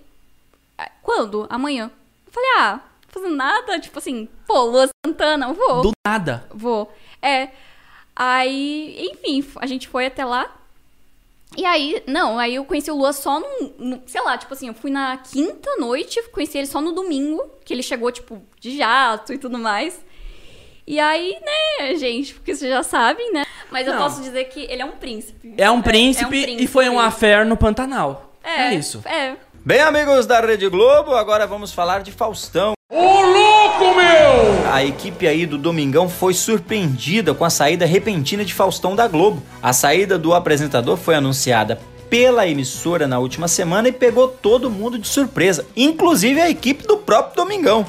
quando? 1.03 1.47
Amanhã. 1.51 1.91
Eu 2.27 2.33
falei, 2.33 2.51
ah, 2.59 2.81
fazendo 3.09 3.37
nada, 3.37 3.79
tipo 3.79 3.99
assim, 3.99 4.29
pô, 4.47 4.63
Lua 4.65 4.89
Santana, 5.05 5.53
vou. 5.53 5.83
Do 5.83 5.93
nada. 6.07 6.47
Vou. 6.51 6.93
É. 7.21 7.49
Aí, 8.15 9.11
enfim, 9.13 9.45
a 9.57 9.67
gente 9.67 9.89
foi 9.89 10.07
até 10.07 10.25
lá. 10.25 10.51
E 11.57 11.67
aí, 11.67 12.03
não, 12.07 12.39
aí 12.39 12.55
eu 12.55 12.65
conheci 12.65 12.91
o 12.91 12.97
Lua 12.97 13.13
só 13.13 13.39
no, 13.39 13.75
no, 13.79 14.03
sei 14.07 14.23
lá, 14.23 14.39
tipo 14.39 14.55
assim, 14.55 14.69
eu 14.69 14.75
fui 14.75 14.91
na 14.91 15.19
quinta 15.19 15.77
noite, 15.77 16.23
conheci 16.31 16.57
ele 16.57 16.67
só 16.67 16.81
no 16.81 16.93
domingo, 16.93 17.45
que 17.65 17.75
ele 17.75 17.83
chegou, 17.83 18.11
tipo, 18.11 18.43
de 18.59 18.77
jato 18.77 19.35
e 19.35 19.39
tudo 19.39 19.59
mais. 19.59 20.03
E 20.87 20.99
aí, 20.99 21.39
né, 21.41 21.95
gente, 21.97 22.35
porque 22.35 22.55
vocês 22.55 22.71
já 22.71 22.83
sabem, 22.83 23.33
né? 23.33 23.45
Mas 23.71 23.87
não. 23.87 23.95
eu 23.95 23.99
posso 23.99 24.23
dizer 24.23 24.45
que 24.47 24.61
ele 24.61 24.83
é 24.83 24.85
um 24.85 24.93
príncipe. 24.93 25.55
É 25.57 25.71
um 25.71 25.83
príncipe, 25.83 26.23
é, 26.23 26.25
é 26.25 26.27
um 26.27 26.45
príncipe. 26.45 26.65
e 26.65 26.67
foi 26.67 26.89
um 26.89 26.99
affair 26.99 27.45
no 27.47 27.57
Pantanal. 27.57 28.35
É, 28.43 28.69
é 28.69 28.75
isso. 28.75 29.03
É. 29.07 29.37
Bem, 29.65 29.81
amigos 29.81 30.27
da 30.27 30.41
Rede 30.41 30.69
Globo, 30.69 31.15
agora 31.15 31.47
vamos 31.47 31.73
falar 31.73 32.03
de 32.03 32.11
Faustão. 32.11 32.73
Ô 32.91 33.21
louco, 33.21 33.95
meu! 33.95 34.73
A 34.73 34.85
equipe 34.85 35.25
aí 35.25 35.47
do 35.47 35.57
Domingão 35.57 36.09
foi 36.09 36.35
surpreendida 36.35 37.33
com 37.33 37.45
a 37.45 37.51
saída 37.51 37.87
repentina 37.87 38.45
de 38.45 38.53
Faustão 38.53 38.97
da 38.97 39.07
Globo. 39.07 39.41
A 39.63 39.73
saída 39.73 40.19
do 40.19 40.35
apresentador 40.35 40.97
foi 40.97 41.15
anunciada 41.15 41.79
pela 42.11 42.45
emissora 42.45 43.07
na 43.07 43.21
última 43.21 43.47
semana 43.47 43.87
e 43.87 43.93
pegou 43.93 44.27
todo 44.27 44.69
mundo 44.69 44.99
de 44.99 45.07
surpresa, 45.07 45.65
inclusive 45.77 46.41
a 46.41 46.51
equipe 46.51 46.85
do 46.85 46.97
próprio 46.97 47.37
Domingão. 47.45 47.87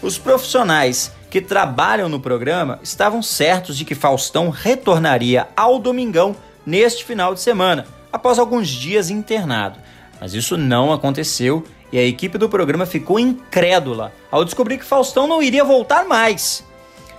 Os 0.00 0.16
profissionais 0.16 1.10
que 1.28 1.40
trabalham 1.40 2.08
no 2.08 2.20
programa 2.20 2.78
estavam 2.84 3.20
certos 3.20 3.76
de 3.76 3.84
que 3.84 3.96
Faustão 3.96 4.48
retornaria 4.48 5.48
ao 5.56 5.80
Domingão 5.80 6.36
neste 6.64 7.04
final 7.04 7.34
de 7.34 7.40
semana, 7.40 7.84
após 8.12 8.38
alguns 8.38 8.68
dias 8.68 9.10
internado. 9.10 9.80
Mas 10.20 10.34
isso 10.34 10.56
não 10.56 10.92
aconteceu 10.92 11.64
e 11.92 11.98
a 11.98 12.02
equipe 12.02 12.38
do 12.38 12.48
programa 12.48 12.86
ficou 12.86 13.18
incrédula 13.18 14.12
ao 14.30 14.44
descobrir 14.44 14.78
que 14.78 14.84
Faustão 14.84 15.26
não 15.26 15.42
iria 15.42 15.64
voltar 15.64 16.04
mais. 16.04 16.64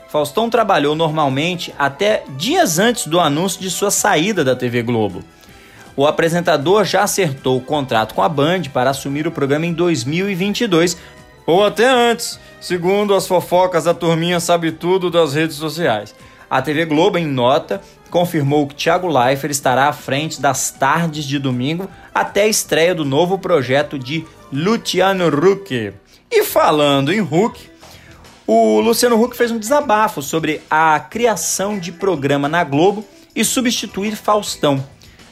Faustão 0.09 0.49
trabalhou 0.49 0.95
normalmente 0.95 1.73
até 1.77 2.23
dias 2.37 2.79
antes 2.79 3.07
do 3.07 3.19
anúncio 3.19 3.59
de 3.59 3.69
sua 3.69 3.91
saída 3.91 4.43
da 4.43 4.55
TV 4.55 4.81
Globo. 4.81 5.23
O 5.95 6.05
apresentador 6.05 6.85
já 6.85 7.03
acertou 7.03 7.57
o 7.57 7.61
contrato 7.61 8.13
com 8.13 8.21
a 8.21 8.29
Band 8.29 8.63
para 8.71 8.91
assumir 8.91 9.27
o 9.27 9.31
programa 9.31 9.65
em 9.65 9.73
2022, 9.73 10.97
ou 11.45 11.65
até 11.65 11.89
antes, 11.89 12.39
segundo 12.61 13.15
as 13.15 13.27
fofocas 13.27 13.85
da 13.85 13.93
turminha 13.93 14.39
sabe 14.39 14.71
tudo 14.71 15.09
das 15.09 15.33
redes 15.33 15.55
sociais. 15.55 16.13
A 16.49 16.61
TV 16.61 16.85
Globo, 16.85 17.17
em 17.17 17.25
nota, 17.25 17.81
confirmou 18.07 18.67
que 18.67 18.75
Thiago 18.75 19.07
Leifert 19.07 19.51
estará 19.51 19.87
à 19.87 19.93
frente 19.93 20.41
das 20.41 20.71
tardes 20.71 21.25
de 21.25 21.37
domingo 21.37 21.89
até 22.13 22.43
a 22.43 22.47
estreia 22.47 22.95
do 22.95 23.05
novo 23.05 23.37
projeto 23.37 23.99
de 23.99 24.25
Luciano 24.51 25.27
Huck. 25.27 25.93
E 26.31 26.43
falando 26.43 27.13
em 27.13 27.21
Huck, 27.21 27.69
o 28.45 28.79
Luciano 28.79 29.21
Huck 29.21 29.35
fez 29.35 29.51
um 29.51 29.59
desabafo 29.59 30.21
sobre 30.21 30.61
a 30.69 30.99
criação 30.99 31.77
de 31.77 31.91
programa 31.91 32.47
na 32.47 32.63
Globo 32.63 33.05
e 33.35 33.43
substituir 33.43 34.15
Faustão. 34.15 34.83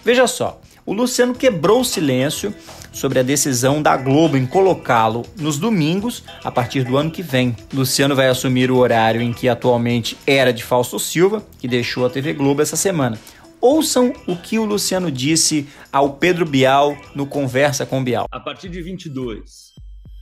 Veja 0.03 0.27
só, 0.27 0.61
o 0.85 0.93
Luciano 0.93 1.33
quebrou 1.33 1.81
o 1.81 1.85
silêncio 1.85 2.53
sobre 2.95 3.19
a 3.19 3.23
decisão 3.23 3.81
da 3.81 3.97
Globo 3.97 4.37
em 4.37 4.45
colocá-lo 4.47 5.23
nos 5.37 5.59
domingos 5.59 6.23
a 6.43 6.49
partir 6.49 6.83
do 6.85 6.97
ano 6.97 7.11
que 7.11 7.21
vem. 7.21 7.53
Luciano 7.73 8.15
vai 8.15 8.29
assumir 8.29 8.71
o 8.71 8.77
horário 8.77 9.21
em 9.21 9.33
que 9.33 9.49
atualmente 9.49 10.17
era 10.25 10.53
de 10.53 10.63
Fausto 10.63 10.97
Silva, 10.97 11.45
que 11.59 11.67
deixou 11.67 12.05
a 12.05 12.09
TV 12.09 12.33
Globo 12.33 12.61
essa 12.61 12.77
semana. 12.77 13.19
Ouçam 13.59 14.13
o 14.25 14.35
que 14.37 14.57
o 14.57 14.65
Luciano 14.65 15.11
disse 15.11 15.67
ao 15.91 16.13
Pedro 16.13 16.45
Bial 16.45 16.95
no 17.13 17.27
Conversa 17.27 17.85
com 17.85 18.03
Bial. 18.03 18.27
A 18.31 18.39
partir 18.39 18.69
de 18.69 18.81
22, 18.81 19.73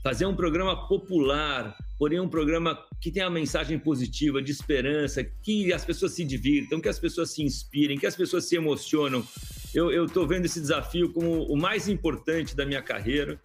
fazer 0.03 0.25
um 0.25 0.35
programa 0.35 0.87
popular, 0.87 1.75
porém 1.99 2.19
um 2.19 2.27
programa 2.27 2.77
que 2.99 3.11
tenha 3.11 3.27
uma 3.27 3.33
mensagem 3.33 3.77
positiva, 3.77 4.41
de 4.41 4.51
esperança, 4.51 5.23
que 5.23 5.71
as 5.71 5.85
pessoas 5.85 6.13
se 6.13 6.23
divirtam, 6.23 6.81
que 6.81 6.89
as 6.89 6.97
pessoas 6.97 7.31
se 7.31 7.43
inspirem, 7.43 7.97
que 7.97 8.07
as 8.07 8.15
pessoas 8.15 8.45
se 8.45 8.55
emocionam. 8.55 9.23
Eu 9.73 10.05
estou 10.05 10.27
vendo 10.27 10.45
esse 10.45 10.61
desafio 10.61 11.11
como 11.11 11.43
o 11.45 11.57
mais 11.57 11.87
importante 11.87 12.55
da 12.55 12.63
minha 12.63 12.81
carreira 12.81 13.39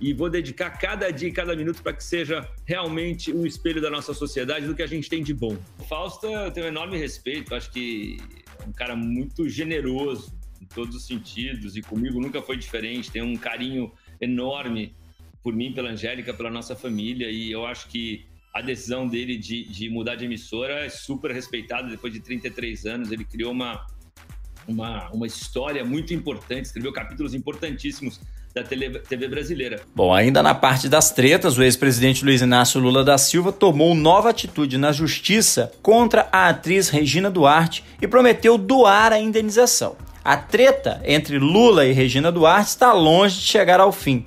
e 0.00 0.12
vou 0.12 0.28
dedicar 0.28 0.70
cada 0.70 1.10
dia 1.10 1.28
e 1.28 1.32
cada 1.32 1.54
minuto 1.54 1.82
para 1.82 1.92
que 1.92 2.02
seja 2.02 2.48
realmente 2.64 3.32
um 3.32 3.46
espelho 3.46 3.80
da 3.80 3.88
nossa 3.88 4.12
sociedade, 4.12 4.66
do 4.66 4.74
que 4.74 4.82
a 4.82 4.86
gente 4.86 5.08
tem 5.08 5.22
de 5.22 5.32
bom. 5.32 5.56
O 5.78 5.84
Fausto, 5.84 6.26
eu 6.26 6.50
tenho 6.50 6.66
um 6.66 6.68
enorme 6.68 6.98
respeito, 6.98 7.54
acho 7.54 7.70
que 7.70 8.18
é 8.60 8.64
um 8.68 8.72
cara 8.72 8.96
muito 8.96 9.48
generoso 9.48 10.36
em 10.60 10.66
todos 10.66 10.96
os 10.96 11.06
sentidos 11.06 11.76
e 11.76 11.82
comigo 11.82 12.20
nunca 12.20 12.42
foi 12.42 12.56
diferente, 12.56 13.10
tem 13.10 13.22
um 13.22 13.36
carinho 13.36 13.92
enorme 14.20 14.96
por 15.42 15.54
mim, 15.54 15.72
pela 15.72 15.90
Angélica, 15.90 16.34
pela 16.34 16.50
nossa 16.50 16.74
família 16.74 17.30
e 17.30 17.50
eu 17.52 17.64
acho 17.64 17.88
que 17.88 18.26
a 18.52 18.60
decisão 18.60 19.06
dele 19.06 19.36
de, 19.36 19.64
de 19.64 19.88
mudar 19.88 20.16
de 20.16 20.24
emissora 20.24 20.84
é 20.84 20.88
super 20.88 21.30
respeitada 21.30 21.88
depois 21.88 22.12
de 22.12 22.20
33 22.20 22.86
anos, 22.86 23.12
ele 23.12 23.24
criou 23.24 23.52
uma 23.52 23.86
uma, 24.68 25.08
uma 25.10 25.26
história 25.26 25.84
muito 25.84 26.12
importante, 26.12 26.66
escreveu 26.66 26.92
capítulos 26.92 27.34
importantíssimos 27.34 28.20
da 28.54 28.62
TV 28.62 29.28
brasileira. 29.28 29.80
Bom, 29.94 30.12
ainda 30.12 30.42
na 30.42 30.54
parte 30.54 30.88
das 30.88 31.10
tretas, 31.10 31.56
o 31.56 31.62
ex-presidente 31.62 32.24
Luiz 32.24 32.42
Inácio 32.42 32.80
Lula 32.80 33.04
da 33.04 33.16
Silva 33.16 33.52
tomou 33.52 33.94
nova 33.94 34.30
atitude 34.30 34.76
na 34.76 34.92
justiça 34.92 35.72
contra 35.82 36.28
a 36.32 36.48
atriz 36.48 36.88
Regina 36.88 37.30
Duarte 37.30 37.84
e 38.00 38.06
prometeu 38.06 38.58
doar 38.58 39.12
a 39.12 39.18
indenização. 39.18 39.96
A 40.24 40.36
treta 40.36 41.00
entre 41.04 41.38
Lula 41.38 41.86
e 41.86 41.92
Regina 41.92 42.30
Duarte 42.30 42.70
está 42.70 42.92
longe 42.92 43.36
de 43.36 43.46
chegar 43.46 43.80
ao 43.80 43.92
fim, 43.92 44.24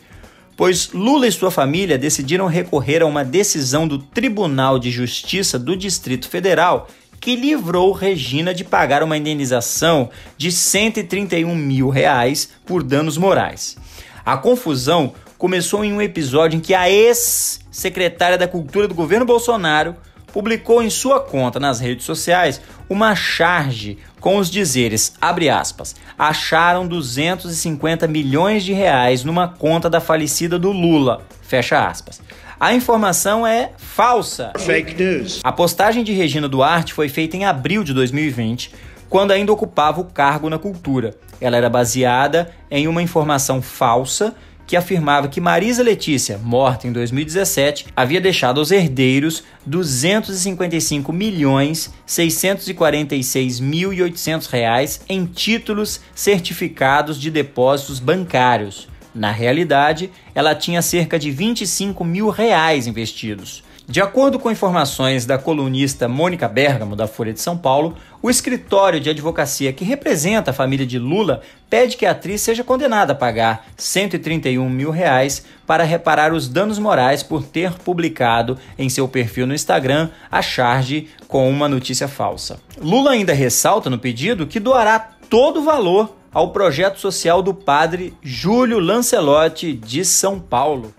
pois 0.56 0.91
Lula 0.93 1.27
e 1.27 1.32
sua 1.32 1.51
família 1.51 1.97
decidiram 1.97 2.47
recorrer 2.47 3.01
a 3.01 3.06
uma 3.06 3.23
decisão 3.23 3.88
do 3.88 3.99
Tribunal 3.99 4.80
de 4.80 4.89
Justiça 4.89 5.60
do 5.60 5.75
Distrito 5.75 6.30
Federal 6.30 6.88
que 7.21 7.36
livrou 7.36 7.91
Regina 7.91 8.51
de 8.51 8.63
pagar 8.63 9.03
uma 9.03 9.15
indenização 9.15 10.10
de 10.36 10.51
131 10.51 11.55
mil 11.55 11.88
reais 11.88 12.49
por 12.65 12.81
danos 12.81 13.15
morais. 13.15 13.77
A 14.25 14.36
confusão 14.36 15.13
começou 15.38 15.86
em 15.86 15.93
um 15.93 16.01
episódio 16.01 16.57
em 16.57 16.60
que 16.60 16.73
a 16.73 16.89
ex-secretária 16.89 18.39
da 18.39 18.47
Cultura 18.47 18.88
do 18.88 18.95
governo 18.95 19.25
Bolsonaro 19.25 19.95
publicou 20.34 20.81
em 20.81 20.89
sua 20.89 21.19
conta 21.19 21.60
nas 21.60 21.79
redes 21.79 22.05
sociais 22.05 22.60
uma 22.89 23.15
charge 23.15 23.97
com 24.19 24.38
os 24.38 24.49
dizeres, 24.49 25.13
abre 25.19 25.49
aspas, 25.49 25.95
acharam 26.17 26.88
250 26.88 28.07
milhões 28.07 28.63
de 28.63 28.73
reais 28.73 29.23
numa 29.23 29.47
conta 29.47 29.89
da 29.89 29.99
falecida 29.99 30.57
do 30.57 30.71
Lula, 30.71 31.21
fecha 31.41 31.88
aspas. 31.88 32.21
A 32.62 32.76
informação 32.76 33.45
é 33.45 33.71
falsa. 33.76 34.54
Fake 34.56 34.93
news. 34.93 35.41
A 35.43 35.52
postagem 35.52 36.04
de 36.04 36.13
Regina 36.13 36.47
Duarte 36.47 36.93
foi 36.93 37.10
feita 37.10 37.36
em 37.36 37.43
abril 37.43 37.84
de 37.84 37.91
2020, 37.91 38.71
quando 39.10 39.32
ainda 39.32 39.52
ocupava 39.52 40.00
o 40.00 40.06
cargo 40.06 40.47
na 40.47 40.60
cultura. 40.60 41.15
Ela 41.41 41.58
era 41.58 41.71
baseada 41.71 42.52
em 42.69 42.88
uma 42.88 43.02
informação 43.02 43.63
falsa 43.63 44.36
que 44.67 44.78
afirmava 44.78 45.28
que 45.28 45.41
Marisa 45.41 45.82
Letícia, 45.82 46.38
morta 46.38 46.88
em 46.88 46.91
2017, 46.91 47.88
havia 47.95 48.21
deixado 48.21 48.60
aos 48.60 48.69
herdeiros 48.69 49.43
255 49.65 51.12
milhões 51.12 51.91
646 52.06 53.60
mil 53.60 53.91
e 53.91 54.04
800 54.04 54.45
reais 54.45 55.02
em 55.10 55.26
títulos 55.26 56.00
certificados 56.13 57.19
de 57.19 57.32
depósitos 57.32 58.00
bancários. 58.00 58.90
Na 59.13 59.32
realidade, 59.32 60.10
ela 60.34 60.56
tinha 60.56 60.82
cerca 60.82 61.19
de 61.19 61.32
25 61.32 62.04
mil 62.04 62.30
reais 62.30 62.88
investidos. 62.88 63.63
De 63.91 64.00
acordo 64.00 64.39
com 64.39 64.50
informações 64.50 65.26
da 65.26 65.38
colunista 65.38 66.08
Mônica 66.08 66.47
Bergamo, 66.47 66.95
da 66.95 67.08
Folha 67.08 67.34
de 67.34 67.41
São 67.41 67.58
Paulo, 67.58 67.97
o 68.21 68.30
escritório 68.30 69.02
de 69.02 69.10
advocacia 69.10 69.74
que 69.74 69.84
representa 69.84 70.52
a 70.52 70.54
família 70.54 70.86
de 70.86 70.97
Lula 70.97 71.41
pede 71.69 71.97
que 71.97 72.06
a 72.06 72.12
atriz 72.12 72.39
seja 72.39 72.63
condenada 72.63 73.12
a 73.12 73.15
pagar 73.15 73.65
131 73.76 74.69
mil 74.69 74.91
reais 74.91 75.43
para 75.67 75.84
reparar 75.84 76.32
os 76.32 76.47
danos 76.47 76.80
morais 76.80 77.21
por 77.21 77.43
ter 77.43 77.74
publicado 77.74 78.58
em 78.78 78.88
seu 78.88 79.10
perfil 79.10 79.45
no 79.45 79.54
Instagram 79.54 80.10
a 80.32 80.41
charge 80.41 81.10
com 81.28 81.50
uma 81.50 81.67
notícia 81.67 82.08
falsa. 82.08 82.62
Lula 82.80 83.12
ainda 83.12 83.34
ressalta 83.34 83.89
no 83.89 84.00
pedido 84.00 84.47
que 84.47 84.60
doará 84.60 85.00
todo 85.30 85.60
o 85.60 85.63
valor 85.63 86.20
ao 86.34 86.52
projeto 86.52 87.00
social 87.00 87.41
do 87.41 87.54
padre 87.54 88.13
Júlio 88.22 88.80
Lancelotti 88.80 89.74
de 89.74 90.06
São 90.06 90.39
Paulo. 90.39 90.94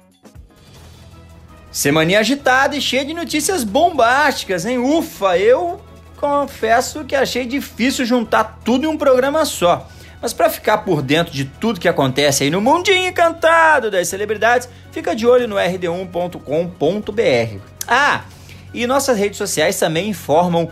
Semana 1.70 2.18
agitada 2.18 2.76
e 2.76 2.82
cheia 2.82 3.04
de 3.04 3.14
notícias 3.14 3.64
bombásticas, 3.64 4.66
hein? 4.66 4.78
Ufa, 4.78 5.38
eu 5.38 5.80
confesso 6.18 7.04
que 7.04 7.16
achei 7.16 7.46
difícil 7.46 8.04
juntar 8.04 8.60
tudo 8.62 8.84
em 8.84 8.88
um 8.88 8.98
programa 8.98 9.46
só. 9.46 9.88
Mas 10.20 10.32
para 10.32 10.50
ficar 10.50 10.78
por 10.78 11.02
dentro 11.02 11.32
de 11.32 11.46
tudo 11.46 11.80
que 11.80 11.88
acontece 11.88 12.44
aí 12.44 12.50
no 12.50 12.60
mundinho 12.60 13.08
encantado 13.08 13.90
das 13.90 14.06
celebridades, 14.06 14.68
fica 14.92 15.16
de 15.16 15.26
olho 15.26 15.48
no 15.48 15.56
rd1.com.br. 15.56 17.58
Ah, 17.88 18.22
e 18.74 18.86
nossas 18.86 19.18
redes 19.18 19.38
sociais 19.38 19.78
também 19.78 20.08
informam 20.08 20.68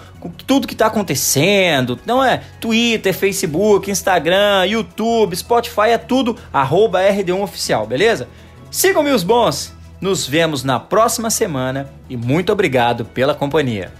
tudo 0.46 0.66
que 0.66 0.74
está 0.74 0.86
acontecendo. 0.86 1.98
Não 2.06 2.24
é 2.24 2.42
Twitter, 2.60 3.14
Facebook, 3.14 3.90
Instagram, 3.90 4.66
YouTube, 4.66 5.36
Spotify, 5.36 5.90
é 5.90 5.98
tudo 5.98 6.36
arroba 6.52 7.00
RD1Oficial, 7.02 7.86
beleza? 7.86 8.28
Sigam 8.70 9.02
meus 9.02 9.22
bons! 9.22 9.72
Nos 10.00 10.26
vemos 10.26 10.64
na 10.64 10.80
próxima 10.80 11.28
semana 11.28 11.92
e 12.08 12.16
muito 12.16 12.50
obrigado 12.50 13.04
pela 13.04 13.34
companhia. 13.34 13.92